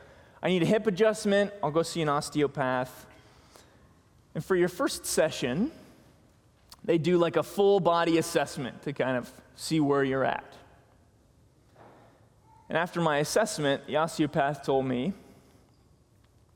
I 0.41 0.48
need 0.48 0.63
a 0.63 0.65
hip 0.65 0.88
adjustment. 0.88 1.51
I'll 1.62 1.72
go 1.72 1.84
see 1.84 2.01
an 2.01 2.08
osteopath. 2.08 3.06
And 4.34 4.44
for 4.44 4.56
your 4.56 4.70
first 4.70 5.06
session, 5.06 5.72
they 6.89 6.98
do 6.98 7.19
like 7.19 7.36
a 7.36 7.43
full 7.43 7.79
body 7.79 8.17
assessment 8.17 8.81
to 8.81 8.93
kind 8.93 9.15
of 9.15 9.31
see 9.55 9.79
where 9.79 10.03
you're 10.03 10.25
at. 10.25 10.51
And 12.67 12.75
after 12.75 13.00
my 13.00 13.17
assessment, 13.17 13.86
the 13.86 13.98
osteopath 13.98 14.65
told 14.65 14.88
me, 14.88 15.13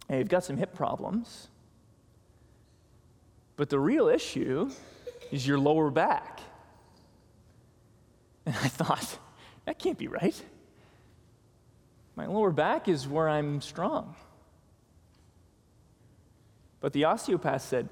hey, 0.10 0.18
you've 0.18 0.30
got 0.30 0.44
some 0.44 0.58
hip 0.58 0.74
problems, 0.74 1.50
but 3.58 3.70
the 3.70 3.80
real 3.80 4.08
issue 4.08 4.72
is 5.32 5.46
your 5.46 5.60
lower 5.60 5.92
back. 5.92 6.40
And 8.48 8.56
I 8.56 8.70
thought, 8.70 9.20
that 9.66 9.78
can't 9.78 10.00
be 10.00 10.08
right. 10.08 10.44
My 12.16 12.26
lower 12.26 12.50
back 12.50 12.88
is 12.88 13.08
where 13.08 13.30
I'm 13.30 13.62
strong. 13.62 14.16
But 16.80 16.92
the 16.92 17.04
osteopath 17.04 17.62
said, 17.62 17.88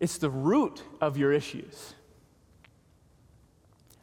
it's 0.00 0.18
the 0.18 0.30
root 0.30 0.82
of 1.00 1.16
your 1.16 1.32
issues. 1.32 1.94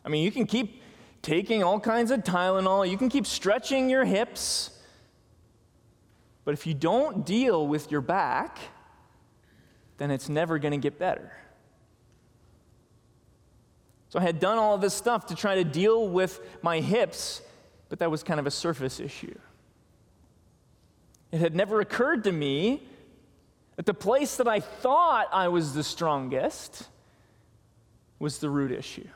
I 0.05 0.09
mean, 0.09 0.23
you 0.23 0.31
can 0.31 0.45
keep 0.45 0.81
taking 1.21 1.63
all 1.63 1.79
kinds 1.79 2.11
of 2.11 2.21
Tylenol, 2.21 2.89
you 2.89 2.97
can 2.97 3.09
keep 3.09 3.25
stretching 3.25 3.89
your 3.89 4.03
hips, 4.03 4.71
but 6.43 6.53
if 6.53 6.67
you 6.67 6.73
don't 6.73 7.25
deal 7.25 7.65
with 7.65 7.89
your 7.89 8.01
back, 8.01 8.57
then 9.97 10.11
it's 10.11 10.27
never 10.27 10.59
going 10.59 10.73
to 10.73 10.77
get 10.77 10.99
better. 10.99 11.31
So 14.09 14.19
I 14.19 14.23
had 14.23 14.39
done 14.39 14.57
all 14.57 14.77
this 14.77 14.93
stuff 14.93 15.27
to 15.27 15.35
try 15.35 15.55
to 15.55 15.63
deal 15.63 16.07
with 16.07 16.39
my 16.61 16.81
hips, 16.81 17.41
but 17.89 17.99
that 17.99 18.11
was 18.11 18.21
kind 18.21 18.39
of 18.39 18.45
a 18.45 18.51
surface 18.51 18.99
issue. 18.99 19.37
It 21.31 21.39
had 21.39 21.55
never 21.55 21.79
occurred 21.79 22.25
to 22.25 22.31
me 22.31 22.83
that 23.75 23.85
the 23.85 23.93
place 23.93 24.37
that 24.37 24.47
I 24.47 24.59
thought 24.59 25.27
I 25.31 25.47
was 25.47 25.73
the 25.73 25.83
strongest 25.83 26.87
was 28.19 28.39
the 28.39 28.49
root 28.49 28.71
issue. 28.71 29.07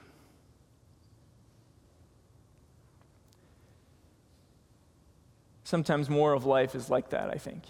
Sometimes 5.64 6.10
more 6.10 6.34
of 6.34 6.46
life 6.46 6.76
is 6.76 6.90
like 6.90 7.10
that, 7.10 7.30
I 7.30 7.38
think. 7.38 7.64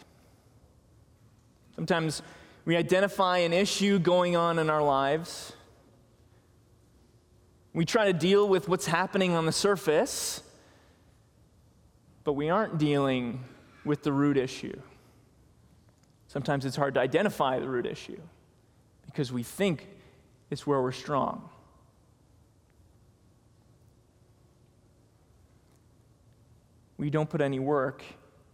Sometimes 1.76 2.22
we 2.66 2.76
identify 2.76 3.40
an 3.40 3.54
issue 3.54 3.98
going 3.98 4.36
on 4.36 4.60
in 4.60 4.70
our 4.70 4.84
lives. 4.84 5.54
We 7.74 7.86
try 7.86 8.06
to 8.06 8.14
deal 8.14 8.48
with 8.48 8.68
what's 8.68 8.88
happening 8.88 9.34
on 9.34 9.46
the 9.46 9.52
surface, 9.52 10.42
but 12.24 12.34
we 12.34 12.50
aren't 12.50 12.78
dealing 12.78 13.44
with 13.86 14.04
the 14.04 14.12
root 14.12 14.38
issue. 14.38 14.80
Sometimes 16.38 16.66
it's 16.66 16.76
hard 16.76 16.94
to 16.94 17.00
identify 17.00 17.58
the 17.58 17.68
root 17.68 17.88
issue 17.88 18.22
because 19.08 19.32
we 19.32 19.42
think 19.42 19.88
it's 20.52 20.68
where 20.68 20.80
we're 20.80 20.92
strong. 20.92 21.50
We 27.00 27.10
don't 27.10 27.28
put 27.28 27.42
any 27.42 27.58
work 27.58 28.04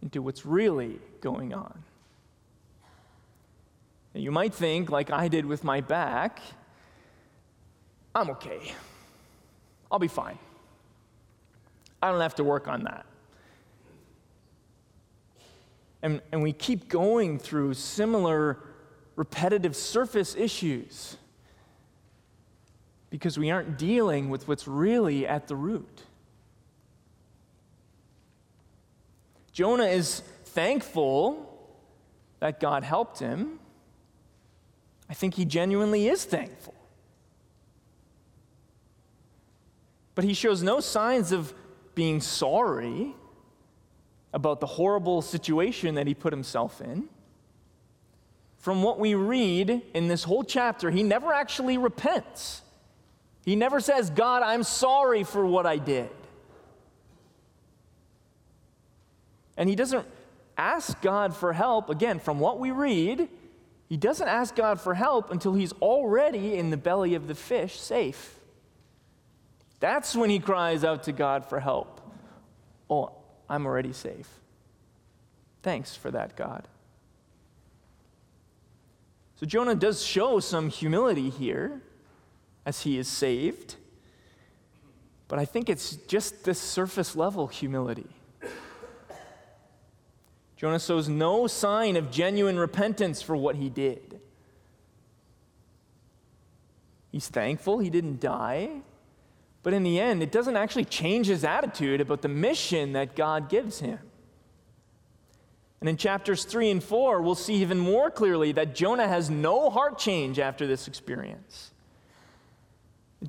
into 0.00 0.22
what's 0.22 0.46
really 0.46 0.98
going 1.20 1.52
on. 1.52 1.82
And 4.14 4.24
you 4.24 4.30
might 4.30 4.54
think, 4.54 4.88
like 4.88 5.10
I 5.10 5.28
did 5.28 5.44
with 5.44 5.62
my 5.62 5.82
back, 5.82 6.40
I'm 8.14 8.30
okay. 8.30 8.72
I'll 9.92 9.98
be 9.98 10.08
fine. 10.08 10.38
I 12.02 12.10
don't 12.10 12.22
have 12.22 12.36
to 12.36 12.44
work 12.44 12.66
on 12.66 12.84
that. 12.84 13.04
And, 16.04 16.20
and 16.32 16.42
we 16.42 16.52
keep 16.52 16.90
going 16.90 17.38
through 17.38 17.72
similar 17.72 18.58
repetitive 19.16 19.74
surface 19.74 20.36
issues 20.36 21.16
because 23.08 23.38
we 23.38 23.50
aren't 23.50 23.78
dealing 23.78 24.28
with 24.28 24.46
what's 24.46 24.68
really 24.68 25.26
at 25.26 25.48
the 25.48 25.56
root. 25.56 26.02
Jonah 29.50 29.86
is 29.86 30.20
thankful 30.44 31.50
that 32.40 32.60
God 32.60 32.84
helped 32.84 33.18
him. 33.18 33.58
I 35.08 35.14
think 35.14 35.32
he 35.32 35.46
genuinely 35.46 36.08
is 36.08 36.26
thankful. 36.26 36.74
But 40.14 40.24
he 40.24 40.34
shows 40.34 40.62
no 40.62 40.80
signs 40.80 41.32
of 41.32 41.54
being 41.94 42.20
sorry 42.20 43.14
about 44.34 44.60
the 44.60 44.66
horrible 44.66 45.22
situation 45.22 45.94
that 45.94 46.06
he 46.06 46.12
put 46.12 46.32
himself 46.32 46.80
in. 46.80 47.08
From 48.58 48.82
what 48.82 48.98
we 48.98 49.14
read 49.14 49.82
in 49.94 50.08
this 50.08 50.24
whole 50.24 50.42
chapter, 50.42 50.90
he 50.90 51.02
never 51.02 51.32
actually 51.32 51.78
repents. 51.78 52.62
He 53.44 53.56
never 53.56 53.80
says, 53.80 54.10
God, 54.10 54.42
I'm 54.42 54.62
sorry 54.62 55.22
for 55.22 55.46
what 55.46 55.66
I 55.66 55.76
did. 55.76 56.10
And 59.56 59.68
he 59.68 59.76
doesn't 59.76 60.06
ask 60.58 61.00
God 61.00 61.36
for 61.36 61.52
help. 61.52 61.88
Again, 61.88 62.18
from 62.18 62.40
what 62.40 62.58
we 62.58 62.70
read, 62.70 63.28
he 63.88 63.96
doesn't 63.96 64.26
ask 64.26 64.56
God 64.56 64.80
for 64.80 64.94
help 64.94 65.30
until 65.30 65.54
he's 65.54 65.72
already 65.74 66.54
in 66.54 66.70
the 66.70 66.76
belly 66.76 67.14
of 67.14 67.28
the 67.28 67.34
fish, 67.34 67.78
safe. 67.78 68.40
That's 69.78 70.16
when 70.16 70.30
he 70.30 70.38
cries 70.38 70.82
out 70.82 71.04
to 71.04 71.12
God 71.12 71.44
for 71.46 71.60
help. 71.60 72.00
Oh, 72.88 73.12
I'm 73.48 73.66
already 73.66 73.92
safe. 73.92 74.28
Thanks 75.62 75.94
for 75.96 76.10
that, 76.10 76.36
God. 76.36 76.68
So 79.36 79.46
Jonah 79.46 79.74
does 79.74 80.02
show 80.02 80.40
some 80.40 80.70
humility 80.70 81.30
here 81.30 81.82
as 82.64 82.82
he 82.82 82.98
is 82.98 83.08
saved, 83.08 83.76
but 85.28 85.38
I 85.38 85.44
think 85.44 85.68
it's 85.68 85.96
just 85.96 86.44
this 86.44 86.58
surface 86.58 87.16
level 87.16 87.46
humility. 87.48 88.08
Jonah 90.56 90.78
shows 90.78 91.08
no 91.08 91.46
sign 91.46 91.96
of 91.96 92.10
genuine 92.10 92.58
repentance 92.58 93.20
for 93.20 93.36
what 93.36 93.56
he 93.56 93.68
did. 93.68 94.20
He's 97.10 97.28
thankful 97.28 97.80
he 97.80 97.90
didn't 97.90 98.20
die. 98.20 98.82
But 99.64 99.72
in 99.72 99.82
the 99.82 99.98
end, 99.98 100.22
it 100.22 100.30
doesn't 100.30 100.56
actually 100.56 100.84
change 100.84 101.26
his 101.26 101.42
attitude 101.42 102.00
about 102.02 102.20
the 102.22 102.28
mission 102.28 102.92
that 102.92 103.16
God 103.16 103.48
gives 103.48 103.80
him. 103.80 103.98
And 105.80 105.88
in 105.88 105.96
chapters 105.96 106.44
3 106.44 106.70
and 106.70 106.84
4, 106.84 107.22
we'll 107.22 107.34
see 107.34 107.54
even 107.54 107.78
more 107.78 108.10
clearly 108.10 108.52
that 108.52 108.74
Jonah 108.74 109.08
has 109.08 109.30
no 109.30 109.70
heart 109.70 109.98
change 109.98 110.38
after 110.38 110.66
this 110.66 110.86
experience. 110.86 111.72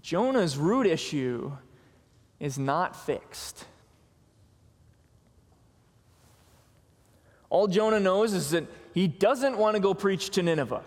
Jonah's 0.02 0.58
root 0.58 0.86
issue 0.86 1.54
is 2.40 2.60
not 2.60 2.98
fixed. 3.06 3.66
All 7.50 7.68
Jonah 7.68 8.02
knows 8.02 8.34
is 8.34 8.52
that 8.52 8.66
he 8.94 9.08
doesn't 9.08 9.58
want 9.58 9.76
to 9.76 9.82
go 9.82 9.94
preach 9.94 10.32
to 10.32 10.44
Nineveh. 10.44 10.84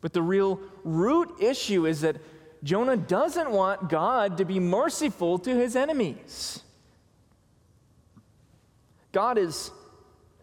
But 0.00 0.14
the 0.14 0.22
real 0.22 0.60
root 0.84 1.34
issue 1.40 1.86
is 1.86 2.00
that 2.00 2.16
Jonah 2.64 2.96
doesn't 2.96 3.50
want 3.50 3.90
God 3.90 4.38
to 4.38 4.46
be 4.46 4.58
merciful 4.58 5.38
to 5.40 5.54
his 5.54 5.76
enemies. 5.76 6.62
God 9.12 9.36
is 9.36 9.70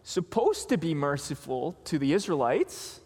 supposed 0.04 0.68
to 0.68 0.78
be 0.78 0.94
merciful 0.94 1.76
to 1.84 1.98
the 1.98 2.12
Israelites. 2.12 3.00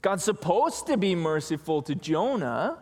God's 0.00 0.22
supposed 0.22 0.86
to 0.86 0.96
be 0.96 1.16
merciful 1.16 1.82
to 1.82 1.96
Jonah. 1.96 2.78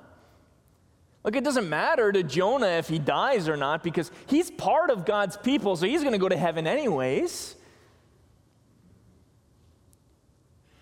Look, 1.24 1.34
it 1.34 1.44
doesn't 1.44 1.70
matter 1.70 2.12
to 2.12 2.22
Jonah 2.22 2.66
if 2.66 2.86
he 2.86 2.98
dies 2.98 3.48
or 3.48 3.56
not 3.56 3.82
because 3.82 4.10
he's 4.26 4.50
part 4.50 4.90
of 4.90 5.06
God's 5.06 5.38
people, 5.38 5.74
so 5.76 5.86
he's 5.86 6.02
going 6.02 6.12
to 6.12 6.18
go 6.18 6.28
to 6.28 6.36
heaven 6.36 6.66
anyways. 6.66 7.56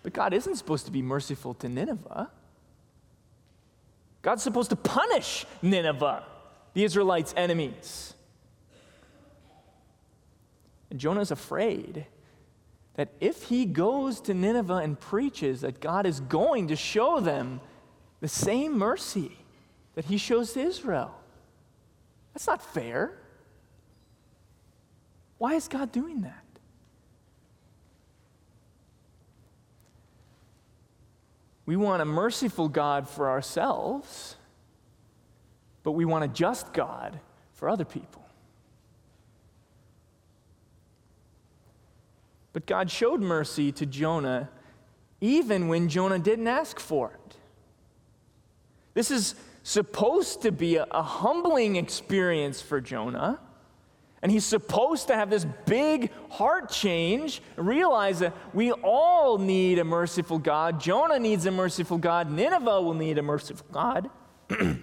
But 0.02 0.12
God 0.12 0.34
isn't 0.34 0.56
supposed 0.56 0.86
to 0.86 0.92
be 0.92 1.02
merciful 1.02 1.54
to 1.54 1.68
Nineveh. 1.68 2.28
God's 4.22 4.42
supposed 4.42 4.70
to 4.70 4.76
punish 4.76 5.44
Nineveh, 5.60 6.24
the 6.74 6.84
Israelites' 6.84 7.34
enemies. 7.36 8.14
And 10.90 11.00
Jonah's 11.00 11.30
afraid 11.30 12.06
that 12.94 13.08
if 13.20 13.44
he 13.44 13.64
goes 13.64 14.20
to 14.22 14.34
Nineveh 14.34 14.76
and 14.76 14.98
preaches, 14.98 15.62
that 15.62 15.80
God 15.80 16.06
is 16.06 16.20
going 16.20 16.68
to 16.68 16.76
show 16.76 17.20
them 17.20 17.60
the 18.20 18.28
same 18.28 18.78
mercy 18.78 19.32
that 19.94 20.04
he 20.04 20.16
shows 20.16 20.52
to 20.52 20.60
Israel. 20.60 21.14
That's 22.32 22.46
not 22.46 22.62
fair. 22.62 23.18
Why 25.38 25.54
is 25.54 25.66
God 25.66 25.90
doing 25.90 26.20
that? 26.22 26.41
We 31.72 31.76
want 31.76 32.02
a 32.02 32.04
merciful 32.04 32.68
God 32.68 33.08
for 33.08 33.30
ourselves, 33.30 34.36
but 35.82 35.92
we 35.92 36.04
want 36.04 36.22
a 36.22 36.28
just 36.28 36.74
God 36.74 37.18
for 37.54 37.66
other 37.66 37.86
people. 37.86 38.22
But 42.52 42.66
God 42.66 42.90
showed 42.90 43.22
mercy 43.22 43.72
to 43.72 43.86
Jonah 43.86 44.50
even 45.22 45.68
when 45.68 45.88
Jonah 45.88 46.18
didn't 46.18 46.46
ask 46.46 46.78
for 46.78 47.12
it. 47.14 47.36
This 48.92 49.10
is 49.10 49.34
supposed 49.62 50.42
to 50.42 50.52
be 50.52 50.76
a, 50.76 50.86
a, 50.90 51.02
humbling 51.02 51.76
experience 51.76 52.60
for 52.60 52.82
Jonah. 52.82 53.40
And 54.22 54.30
he's 54.30 54.44
supposed 54.44 55.08
to 55.08 55.16
have 55.16 55.30
this 55.30 55.44
big 55.66 56.10
heart 56.30 56.70
change, 56.70 57.42
realize 57.56 58.20
that 58.20 58.32
we 58.54 58.70
all 58.70 59.36
need 59.36 59.80
a 59.80 59.84
merciful 59.84 60.38
God. 60.38 60.80
Jonah 60.80 61.18
needs 61.18 61.44
a 61.46 61.50
merciful 61.50 61.98
God. 61.98 62.30
Nineveh 62.30 62.80
will 62.82 62.94
need 62.94 63.18
a 63.18 63.22
merciful 63.22 63.66
God. 63.72 64.08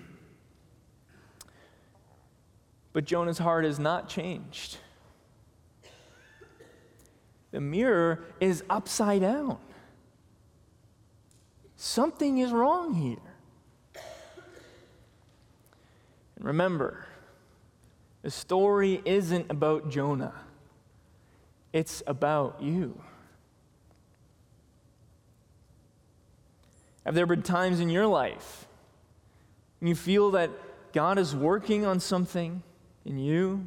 but 2.93 3.06
Jonah's 3.06 3.38
heart 3.38 3.63
is 3.63 3.80
not 3.80 4.10
changed. 4.10 4.78
The 7.52 7.62
mirror 7.62 8.25
is 8.41 8.62
upside 8.69 9.21
down. 9.21 9.58
Something 11.78 12.39
is 12.39 12.52
wrong 12.52 12.93
here. 12.93 13.15
And 16.36 16.45
remember, 16.45 17.06
the 18.22 18.32
story 18.32 19.02
isn't 19.06 19.50
about 19.50 19.90
Jonah, 19.90 20.34
it's 21.72 22.04
about 22.08 22.62
you. 22.62 23.00
Have 27.06 27.16
there 27.16 27.26
been 27.26 27.42
times 27.42 27.80
in 27.80 27.90
your 27.90 28.06
life 28.06 28.68
when 29.80 29.88
you 29.88 29.96
feel 29.96 30.32
that 30.32 30.52
God 30.94 31.18
is 31.18 31.36
working 31.36 31.86
on 31.86 32.00
something 32.00 32.62
in 33.06 33.18
you, 33.18 33.66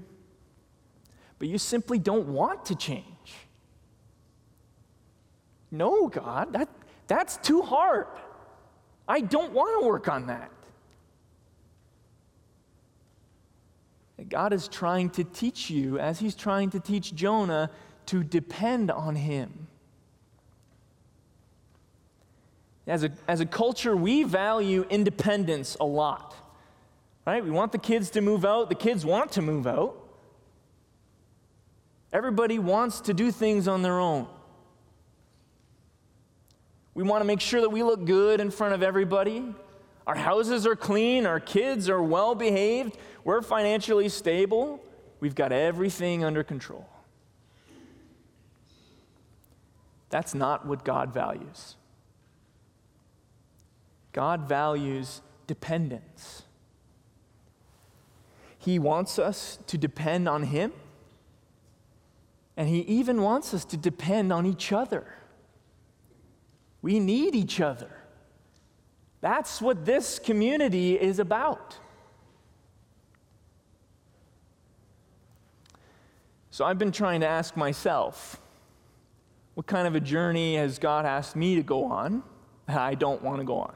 but 1.39 1.49
you 1.49 1.59
simply 1.59 1.99
don't 1.99 2.29
want 2.29 2.67
to 2.67 2.77
change? 2.77 3.07
No, 5.71 6.09
God, 6.09 6.53
that, 6.53 6.69
that's 7.07 7.39
too 7.39 7.63
hard. 7.63 8.07
I 9.09 9.21
don't 9.21 9.53
want 9.53 9.81
to 9.81 9.87
work 9.87 10.09
on 10.09 10.27
that. 10.27 10.51
God 14.29 14.53
is 14.53 14.69
trying 14.69 15.11
to 15.11 15.25
teach 15.25 15.71
you, 15.71 15.99
as 15.99 16.19
He's 16.19 16.35
trying 16.35 16.71
to 16.71 16.81
teach 16.81 17.15
Jonah, 17.15 17.71
to 18.07 18.23
depend 18.23 18.91
on 18.91 19.17
Him. 19.17 19.69
As 22.87 23.05
a, 23.05 23.13
as 23.29 23.41
a 23.41 23.47
culture, 23.47 23.97
we 23.97 24.25
value 24.25 24.85
independence 24.91 25.77
a 25.81 25.85
lot. 25.85 26.35
Right? 27.27 27.45
We 27.45 27.51
want 27.51 27.73
the 27.73 27.79
kids 27.79 28.11
to 28.11 28.21
move 28.21 28.45
out, 28.45 28.69
the 28.69 28.75
kids 28.75 29.07
want 29.07 29.33
to 29.33 29.43
move 29.43 29.67
out. 29.67 29.99
Everybody 32.13 32.59
wants 32.59 33.01
to 33.03 33.15
do 33.15 33.31
things 33.31 33.69
on 33.69 33.83
their 33.83 33.99
own. 33.99 34.27
We 36.95 37.03
want 37.05 37.23
to 37.23 37.25
make 37.25 37.41
sure 37.41 37.63
that 37.63 37.71
we 37.71 37.83
look 37.83 38.05
good 38.05 38.41
in 38.41 38.51
front 38.51 38.75
of 38.75 38.83
everybody. 38.83 39.55
Our 40.07 40.17
houses 40.17 40.67
are 40.67 40.77
clean, 40.77 41.27
our 41.27 41.41
kids 41.41 41.89
are 41.89 42.03
well 42.03 42.35
behaved, 42.35 42.99
we're 43.25 43.43
financially 43.43 44.09
stable, 44.09 44.83
we've 45.21 45.35
got 45.35 45.53
everything 45.53 46.25
under 46.25 46.43
control. 46.43 46.89
That's 50.11 50.35
not 50.35 50.67
what 50.67 50.85
God 50.85 51.15
values. 51.15 51.77
God 54.13 54.49
values 54.49 55.23
dependence. 55.47 56.43
He 58.59 58.79
wants 58.79 59.19
us 59.19 59.59
to 59.69 59.79
depend 59.79 60.29
on 60.29 60.45
Him, 60.45 60.73
and 62.57 62.69
He 62.69 62.81
even 62.81 63.23
wants 63.23 63.55
us 63.55 63.65
to 63.67 63.77
depend 63.77 64.33
on 64.33 64.47
each 64.47 64.73
other. 64.73 65.07
We 66.83 67.01
need 67.01 67.35
each 67.35 67.61
other. 67.61 68.02
That's 69.23 69.63
what 69.63 69.87
this 69.87 70.19
community 70.19 71.01
is 71.01 71.21
about. 71.21 71.79
So 76.51 76.65
I've 76.67 76.79
been 76.79 76.93
trying 76.93 77.21
to 77.21 77.27
ask 77.27 77.57
myself 77.57 78.41
what 79.55 79.67
kind 79.67 79.87
of 79.87 79.95
a 79.95 80.01
journey 80.01 80.57
has 80.57 80.79
God 80.79 81.07
asked 81.07 81.37
me 81.37 81.55
to 81.55 81.63
go 81.63 81.85
on 81.85 82.25
that 82.67 82.79
I 82.79 82.95
don't 82.95 83.23
want 83.23 83.39
to 83.39 83.45
go 83.45 83.61
on? 83.61 83.75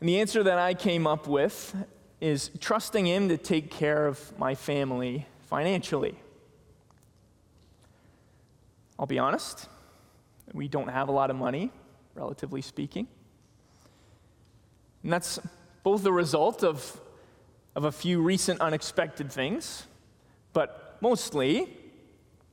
And 0.00 0.08
the 0.08 0.18
answer 0.20 0.42
that 0.42 0.58
I 0.58 0.74
came 0.74 1.06
up 1.06 1.28
with 1.28 1.76
is 2.20 2.50
trusting 2.60 3.06
Him 3.06 3.28
to 3.28 3.36
take 3.36 3.70
care 3.70 4.06
of 4.06 4.36
my 4.38 4.54
family 4.54 5.26
financially. 5.42 6.14
I'll 8.98 9.06
be 9.06 9.18
honest, 9.18 9.68
we 10.54 10.66
don't 10.66 10.88
have 10.88 11.08
a 11.08 11.12
lot 11.12 11.30
of 11.30 11.36
money 11.36 11.70
relatively 12.14 12.62
speaking. 12.62 13.06
And 15.02 15.12
that's 15.12 15.38
both 15.82 16.02
the 16.02 16.12
result 16.12 16.62
of, 16.64 17.00
of 17.74 17.84
a 17.84 17.92
few 17.92 18.20
recent 18.20 18.60
unexpected 18.60 19.32
things, 19.32 19.86
but 20.52 20.98
mostly 21.00 21.76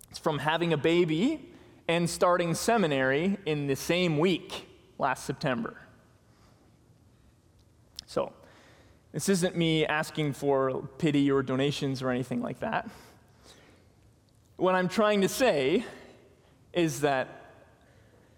it's 0.09 0.19
from 0.19 0.39
having 0.39 0.71
a 0.71 0.77
baby 0.77 1.49
and 1.87 2.09
starting 2.09 2.53
seminary 2.55 3.37
in 3.45 3.67
the 3.67 3.75
same 3.75 4.17
week 4.17 4.67
last 4.97 5.25
September. 5.25 5.75
So, 8.05 8.31
this 9.11 9.29
isn't 9.29 9.55
me 9.55 9.85
asking 9.85 10.33
for 10.33 10.87
pity 10.97 11.31
or 11.31 11.41
donations 11.41 12.01
or 12.01 12.09
anything 12.09 12.41
like 12.41 12.59
that. 12.59 12.89
What 14.57 14.75
I'm 14.75 14.89
trying 14.89 15.21
to 15.21 15.29
say 15.29 15.85
is 16.73 17.01
that 17.01 17.44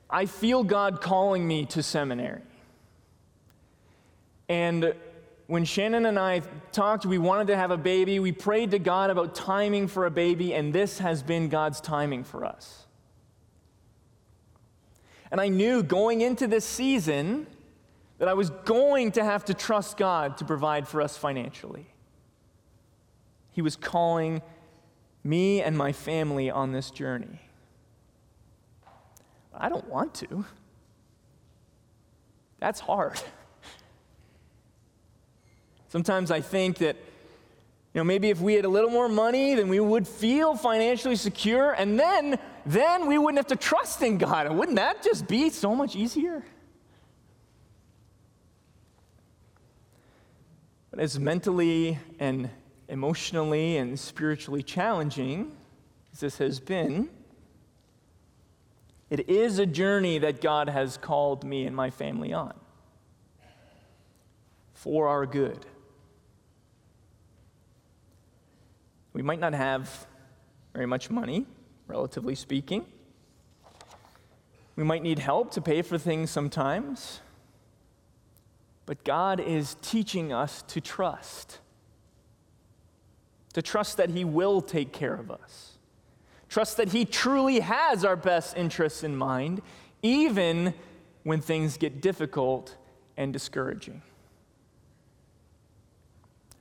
I 0.09 0.25
feel 0.25 0.63
God 0.63 1.01
calling 1.01 1.47
me 1.47 1.65
to 1.67 1.83
seminary. 1.83 2.41
And 4.49 4.93
when 5.47 5.65
Shannon 5.65 6.05
and 6.05 6.17
I 6.17 6.41
talked, 6.71 7.05
we 7.05 7.17
wanted 7.17 7.47
to 7.47 7.57
have 7.57 7.71
a 7.71 7.77
baby. 7.77 8.19
We 8.19 8.31
prayed 8.31 8.71
to 8.71 8.79
God 8.79 9.09
about 9.09 9.35
timing 9.35 9.87
for 9.87 10.05
a 10.05 10.11
baby, 10.11 10.53
and 10.53 10.73
this 10.73 10.99
has 10.99 11.23
been 11.23 11.49
God's 11.49 11.81
timing 11.81 12.23
for 12.23 12.45
us. 12.45 12.85
And 15.31 15.41
I 15.41 15.49
knew 15.49 15.83
going 15.83 16.21
into 16.21 16.47
this 16.47 16.63
season 16.65 17.47
that 18.17 18.27
I 18.27 18.33
was 18.33 18.49
going 18.49 19.11
to 19.13 19.23
have 19.23 19.45
to 19.45 19.53
trust 19.53 19.97
God 19.97 20.37
to 20.37 20.45
provide 20.45 20.87
for 20.87 21.01
us 21.01 21.17
financially. 21.17 21.85
He 23.51 23.61
was 23.61 23.75
calling 23.75 24.41
me 25.23 25.61
and 25.61 25.77
my 25.77 25.91
family 25.91 26.49
on 26.49 26.71
this 26.71 26.91
journey. 26.91 27.41
I 29.59 29.69
don't 29.69 29.87
want 29.89 30.13
to. 30.15 30.45
That's 32.59 32.79
hard. 32.79 33.19
Sometimes 35.89 36.31
I 36.31 36.41
think 36.41 36.79
that, 36.79 36.95
you 36.95 37.99
know, 37.99 38.03
maybe 38.03 38.29
if 38.29 38.39
we 38.39 38.53
had 38.53 38.65
a 38.65 38.69
little 38.69 38.89
more 38.89 39.09
money, 39.09 39.55
then 39.55 39.69
we 39.69 39.79
would 39.79 40.07
feel 40.07 40.55
financially 40.55 41.15
secure, 41.15 41.71
and 41.71 41.99
then, 41.99 42.37
then 42.65 43.07
we 43.07 43.17
wouldn't 43.17 43.37
have 43.37 43.47
to 43.47 43.55
trust 43.55 44.01
in 44.01 44.17
God. 44.17 44.47
And 44.47 44.57
wouldn't 44.57 44.75
that 44.75 45.01
just 45.01 45.27
be 45.27 45.49
so 45.49 45.73
much 45.73 45.95
easier? 45.95 46.43
But 50.91 50.99
as 50.99 51.19
mentally 51.19 51.99
and 52.19 52.49
emotionally 52.89 53.77
and 53.77 53.99
spiritually 53.99 54.63
challenging 54.63 55.55
as 56.13 56.19
this 56.19 56.37
has 56.37 56.59
been, 56.59 57.09
it 59.09 59.29
is 59.29 59.59
a 59.59 59.65
journey 59.65 60.19
that 60.19 60.41
God 60.41 60.69
has 60.69 60.97
called 60.97 61.43
me 61.43 61.65
and 61.65 61.75
my 61.75 61.89
family 61.89 62.33
on 62.33 62.53
for 64.73 65.07
our 65.07 65.25
good. 65.25 65.65
We 69.13 69.23
might 69.23 69.39
not 69.39 69.53
have 69.53 70.07
very 70.73 70.85
much 70.85 71.09
money, 71.09 71.47
relatively 71.87 72.35
speaking. 72.35 72.85
We 74.75 74.83
might 74.83 75.01
need 75.01 75.17
help 75.17 75.51
to 75.51 75.61
pay 75.61 75.81
for 75.81 75.97
things 75.97 76.29
sometimes. 76.29 77.21
But 78.85 79.03
God 79.03 79.39
is 79.39 79.75
teaching 79.81 80.31
us 80.31 80.61
to 80.67 80.79
trust. 80.79 81.59
To 83.53 83.61
trust 83.63 83.97
that 83.97 84.11
He 84.11 84.23
will 84.23 84.61
take 84.61 84.91
care 84.93 85.15
of 85.15 85.31
us. 85.31 85.76
Trust 86.49 86.77
that 86.77 86.89
He 86.89 87.05
truly 87.05 87.59
has 87.59 88.05
our 88.05 88.15
best 88.15 88.55
interests 88.57 89.03
in 89.03 89.15
mind, 89.15 89.61
even 90.01 90.73
when 91.23 91.41
things 91.41 91.77
get 91.77 92.01
difficult 92.01 92.75
and 93.17 93.33
discouraging. 93.33 94.01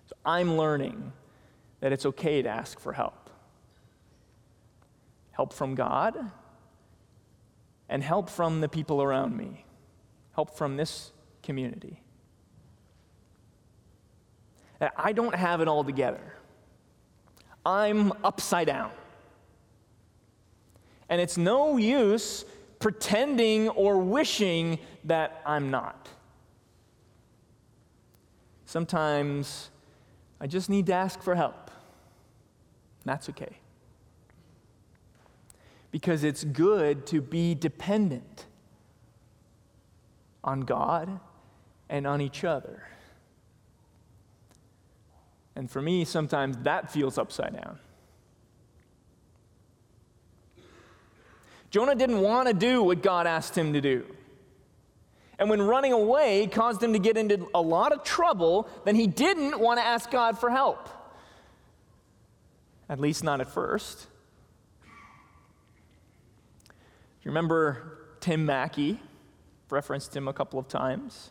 So 0.08 0.16
I'm 0.24 0.56
learning 0.56 1.12
that 1.80 1.92
it's 1.92 2.06
okay 2.06 2.42
to 2.42 2.48
ask 2.48 2.80
for 2.80 2.92
help 2.92 3.26
help 5.36 5.52
from 5.52 5.74
God 5.74 6.16
and 7.90 8.02
help 8.02 8.30
from 8.30 8.62
the 8.62 8.68
people 8.70 9.02
around 9.02 9.36
me, 9.36 9.66
help 10.34 10.56
from 10.56 10.78
this 10.78 11.12
community. 11.42 12.00
I 14.96 15.12
don't 15.12 15.34
have 15.34 15.60
it 15.60 15.68
all 15.68 15.84
together. 15.84 16.32
I'm 17.66 18.12
upside 18.24 18.66
down. 18.66 18.92
And 21.08 21.20
it's 21.20 21.36
no 21.36 21.76
use 21.76 22.44
pretending 22.78 23.68
or 23.70 23.98
wishing 23.98 24.78
that 25.04 25.40
I'm 25.46 25.70
not. 25.70 26.08
Sometimes 28.64 29.70
I 30.40 30.46
just 30.46 30.68
need 30.68 30.86
to 30.86 30.92
ask 30.92 31.22
for 31.22 31.34
help. 31.34 31.70
That's 33.04 33.28
okay. 33.30 33.58
Because 35.90 36.24
it's 36.24 36.44
good 36.44 37.06
to 37.06 37.20
be 37.20 37.54
dependent 37.54 38.46
on 40.42 40.60
God 40.60 41.20
and 41.88 42.06
on 42.06 42.20
each 42.20 42.44
other. 42.44 42.82
And 45.54 45.70
for 45.70 45.80
me, 45.80 46.04
sometimes 46.04 46.58
that 46.58 46.92
feels 46.92 47.16
upside 47.16 47.54
down. 47.54 47.78
Jonah 51.76 51.94
didn't 51.94 52.22
want 52.22 52.48
to 52.48 52.54
do 52.54 52.82
what 52.82 53.02
God 53.02 53.26
asked 53.26 53.54
him 53.54 53.74
to 53.74 53.82
do. 53.82 54.06
And 55.38 55.50
when 55.50 55.60
running 55.60 55.92
away 55.92 56.46
caused 56.46 56.82
him 56.82 56.94
to 56.94 56.98
get 56.98 57.18
into 57.18 57.50
a 57.54 57.60
lot 57.60 57.92
of 57.92 58.02
trouble, 58.02 58.66
then 58.86 58.94
he 58.94 59.06
didn't 59.06 59.60
want 59.60 59.78
to 59.78 59.84
ask 59.84 60.10
God 60.10 60.38
for 60.38 60.48
help. 60.48 60.88
At 62.88 62.98
least 62.98 63.22
not 63.22 63.42
at 63.42 63.52
first. 63.52 64.06
You 67.20 67.26
remember 67.26 67.98
Tim 68.20 68.46
Mackie? 68.46 68.98
Referenced 69.68 70.16
him 70.16 70.28
a 70.28 70.32
couple 70.32 70.58
of 70.58 70.68
times. 70.68 71.30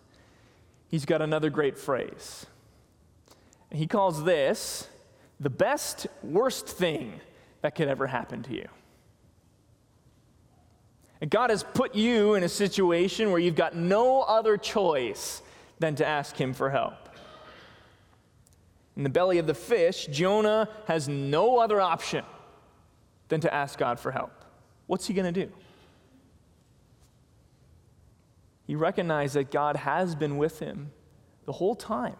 He's 0.90 1.06
got 1.06 1.24
another 1.24 1.50
great 1.50 1.76
phrase. 1.76 2.46
And 3.72 3.80
he 3.80 3.88
calls 3.88 4.24
this 4.24 4.90
the 5.40 5.50
best, 5.50 6.06
worst 6.22 6.68
thing 6.68 7.20
that 7.62 7.74
could 7.74 7.88
ever 7.88 8.06
happen 8.06 8.44
to 8.44 8.54
you. 8.54 8.68
God 11.30 11.50
has 11.50 11.64
put 11.64 11.96
you 11.96 12.36
in 12.36 12.44
a 12.44 12.50
situation 12.50 13.32
where 13.32 13.40
you've 13.40 13.56
got 13.56 13.76
no 13.76 14.22
other 14.22 14.58
choice 14.58 15.42
than 15.80 15.96
to 15.96 16.06
ask 16.06 16.36
Him 16.36 16.54
for 16.54 16.70
help. 16.70 16.94
In 18.96 19.04
the 19.04 19.10
belly 19.10 19.38
of 19.40 19.48
the 19.48 19.54
fish, 19.54 20.08
Jonah 20.08 20.70
has 20.88 21.08
no 21.10 21.60
other 21.60 21.82
option 21.82 22.24
than 23.28 23.42
to 23.42 23.54
ask 23.54 23.78
God 23.78 24.00
for 24.00 24.12
help. 24.12 24.32
What's 24.88 25.08
he 25.08 25.14
going 25.14 25.34
to 25.34 25.46
do? 25.46 25.52
He 28.68 28.76
recognized 28.76 29.36
that 29.36 29.52
God 29.52 29.76
has 29.76 30.16
been 30.16 30.38
with 30.38 30.60
him 30.60 30.92
the 31.46 31.52
whole 31.52 31.76
time 31.76 32.16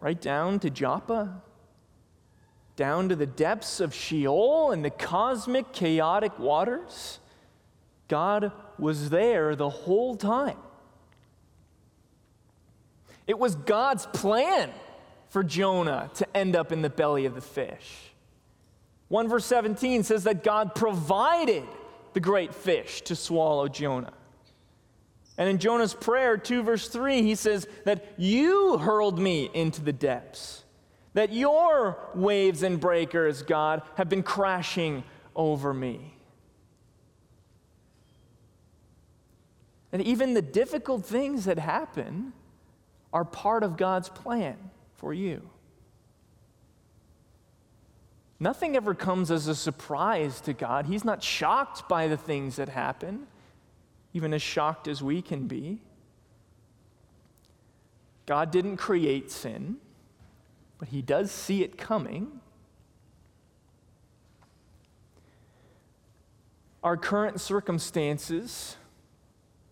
right 0.00 0.20
down 0.20 0.58
to 0.60 0.70
Joppa, 0.70 1.42
down 2.76 3.08
to 3.08 3.16
the 3.16 3.26
depths 3.26 3.80
of 3.80 3.94
Sheol 3.94 4.70
and 4.70 4.84
the 4.84 4.90
cosmic 4.90 5.72
chaotic 5.72 6.38
waters. 6.38 7.18
God 8.08 8.52
was 8.78 9.10
there 9.10 9.56
the 9.56 9.70
whole 9.70 10.16
time. 10.16 10.58
It 13.26 13.38
was 13.38 13.56
God's 13.56 14.06
plan 14.06 14.70
for 15.30 15.42
Jonah 15.42 16.10
to 16.14 16.36
end 16.36 16.54
up 16.54 16.70
in 16.70 16.82
the 16.82 16.90
belly 16.90 17.26
of 17.26 17.34
the 17.34 17.40
fish. 17.40 18.12
1 19.08 19.28
verse 19.28 19.44
17 19.46 20.02
says 20.02 20.24
that 20.24 20.44
God 20.44 20.74
provided 20.74 21.64
the 22.12 22.20
great 22.20 22.54
fish 22.54 23.02
to 23.02 23.16
swallow 23.16 23.68
Jonah. 23.68 24.12
And 25.38 25.48
in 25.48 25.58
Jonah's 25.58 25.94
prayer, 25.94 26.36
2 26.36 26.62
verse 26.62 26.88
3, 26.88 27.22
he 27.22 27.34
says 27.34 27.68
that 27.84 28.04
you 28.16 28.78
hurled 28.78 29.18
me 29.18 29.50
into 29.52 29.82
the 29.82 29.92
depths, 29.92 30.64
that 31.16 31.32
your 31.32 31.98
waves 32.14 32.62
and 32.62 32.78
breakers, 32.78 33.40
God, 33.40 33.80
have 33.94 34.06
been 34.06 34.22
crashing 34.22 35.02
over 35.34 35.72
me. 35.72 36.14
And 39.92 40.02
even 40.02 40.34
the 40.34 40.42
difficult 40.42 41.06
things 41.06 41.46
that 41.46 41.58
happen 41.58 42.34
are 43.14 43.24
part 43.24 43.62
of 43.62 43.78
God's 43.78 44.10
plan 44.10 44.58
for 44.96 45.14
you. 45.14 45.40
Nothing 48.38 48.76
ever 48.76 48.94
comes 48.94 49.30
as 49.30 49.48
a 49.48 49.54
surprise 49.54 50.42
to 50.42 50.52
God. 50.52 50.84
He's 50.84 51.02
not 51.02 51.22
shocked 51.22 51.88
by 51.88 52.08
the 52.08 52.18
things 52.18 52.56
that 52.56 52.68
happen 52.68 53.26
even 54.12 54.34
as 54.34 54.42
shocked 54.42 54.86
as 54.86 55.02
we 55.02 55.22
can 55.22 55.46
be. 55.46 55.80
God 58.26 58.50
didn't 58.50 58.76
create 58.76 59.30
sin, 59.30 59.78
but 60.78 60.88
He 60.88 61.02
does 61.02 61.30
see 61.30 61.62
it 61.62 61.78
coming. 61.78 62.40
Our 66.82 66.96
current 66.96 67.40
circumstances, 67.40 68.76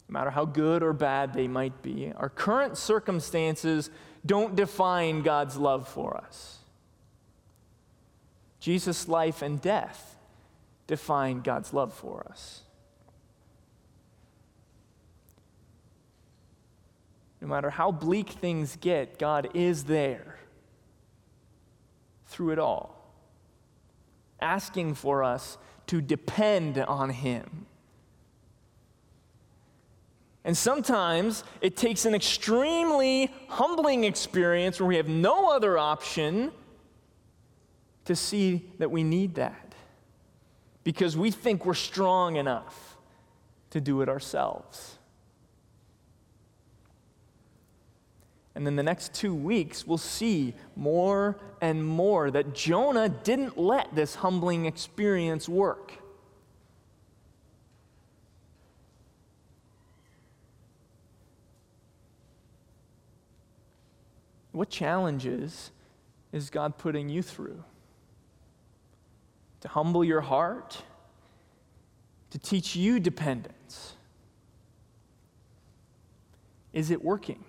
no 0.08 0.14
matter 0.14 0.30
how 0.30 0.44
good 0.44 0.82
or 0.82 0.92
bad 0.92 1.32
they 1.32 1.46
might 1.46 1.82
be, 1.82 2.12
our 2.16 2.28
current 2.28 2.76
circumstances 2.76 3.90
don't 4.26 4.56
define 4.56 5.22
God's 5.22 5.56
love 5.56 5.86
for 5.86 6.16
us. 6.16 6.58
Jesus' 8.58 9.08
life 9.08 9.42
and 9.42 9.60
death 9.60 10.16
define 10.86 11.40
God's 11.42 11.72
love 11.72 11.92
for 11.92 12.26
us. 12.30 12.62
No 17.40 17.48
matter 17.48 17.68
how 17.68 17.92
bleak 17.92 18.30
things 18.30 18.76
get, 18.76 19.18
God 19.18 19.50
is 19.52 19.84
there 19.84 20.33
through 22.34 22.50
it 22.50 22.58
all, 22.58 23.14
asking 24.40 24.92
for 24.94 25.22
us 25.22 25.56
to 25.86 26.00
depend 26.00 26.78
on 26.78 27.10
Him. 27.10 27.66
And 30.44 30.56
sometimes 30.56 31.44
it 31.60 31.76
takes 31.76 32.04
an 32.06 32.14
extremely 32.14 33.32
humbling 33.48 34.02
experience 34.02 34.80
where 34.80 34.88
we 34.88 34.96
have 34.96 35.06
no 35.06 35.54
other 35.54 35.78
option 35.78 36.50
to 38.04 38.16
see 38.16 38.68
that 38.78 38.90
we 38.90 39.04
need 39.04 39.36
that 39.36 39.76
because 40.82 41.16
we 41.16 41.30
think 41.30 41.64
we're 41.64 41.72
strong 41.72 42.34
enough 42.34 42.96
to 43.70 43.80
do 43.80 44.02
it 44.02 44.08
ourselves. 44.08 44.98
And 48.54 48.64
then 48.66 48.76
the 48.76 48.82
next 48.82 49.12
two 49.14 49.34
weeks, 49.34 49.86
we'll 49.86 49.98
see 49.98 50.54
more 50.76 51.36
and 51.60 51.84
more 51.84 52.30
that 52.30 52.54
Jonah 52.54 53.08
didn't 53.08 53.58
let 53.58 53.94
this 53.94 54.14
humbling 54.16 54.66
experience 54.66 55.48
work. 55.48 55.92
What 64.52 64.70
challenges 64.70 65.72
is 66.32 66.48
God 66.48 66.78
putting 66.78 67.08
you 67.08 67.22
through? 67.22 67.64
To 69.62 69.68
humble 69.68 70.04
your 70.04 70.20
heart, 70.20 70.80
to 72.30 72.38
teach 72.38 72.76
you 72.76 73.00
dependence. 73.00 73.94
Is 76.72 76.92
it 76.92 77.02
working? 77.02 77.42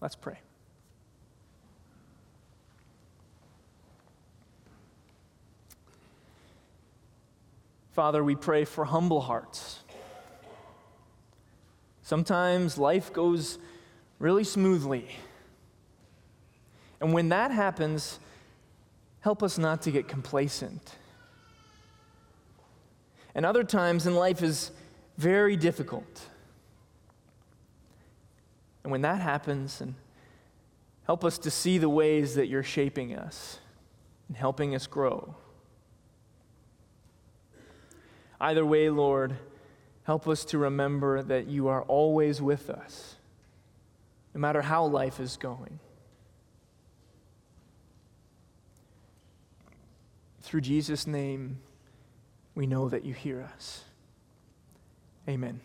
Let's 0.00 0.14
pray. 0.16 0.38
Father, 7.92 8.22
we 8.22 8.36
pray 8.36 8.64
for 8.64 8.84
humble 8.84 9.20
hearts. 9.20 9.80
Sometimes 12.02 12.78
life 12.78 13.12
goes 13.12 13.58
really 14.20 14.44
smoothly. 14.44 15.08
And 17.00 17.12
when 17.12 17.28
that 17.30 17.50
happens, 17.50 18.20
help 19.20 19.42
us 19.42 19.58
not 19.58 19.82
to 19.82 19.90
get 19.90 20.06
complacent. 20.06 20.94
And 23.34 23.44
other 23.44 23.64
times 23.64 24.06
in 24.06 24.14
life 24.14 24.42
is 24.42 24.70
very 25.16 25.56
difficult. 25.56 26.22
And 28.88 28.90
when 28.92 29.02
that 29.02 29.20
happens, 29.20 29.82
and 29.82 29.96
help 31.04 31.22
us 31.22 31.36
to 31.36 31.50
see 31.50 31.76
the 31.76 31.90
ways 31.90 32.36
that 32.36 32.46
you're 32.46 32.62
shaping 32.62 33.14
us 33.14 33.58
and 34.28 34.34
helping 34.34 34.74
us 34.74 34.86
grow. 34.86 35.34
Either 38.40 38.64
way, 38.64 38.88
Lord, 38.88 39.36
help 40.04 40.26
us 40.26 40.42
to 40.46 40.56
remember 40.56 41.22
that 41.22 41.48
you 41.48 41.68
are 41.68 41.82
always 41.82 42.40
with 42.40 42.70
us, 42.70 43.16
no 44.32 44.40
matter 44.40 44.62
how 44.62 44.86
life 44.86 45.20
is 45.20 45.36
going. 45.36 45.80
Through 50.40 50.62
Jesus' 50.62 51.06
name, 51.06 51.58
we 52.54 52.66
know 52.66 52.88
that 52.88 53.04
you 53.04 53.12
hear 53.12 53.42
us. 53.54 53.84
Amen. 55.28 55.60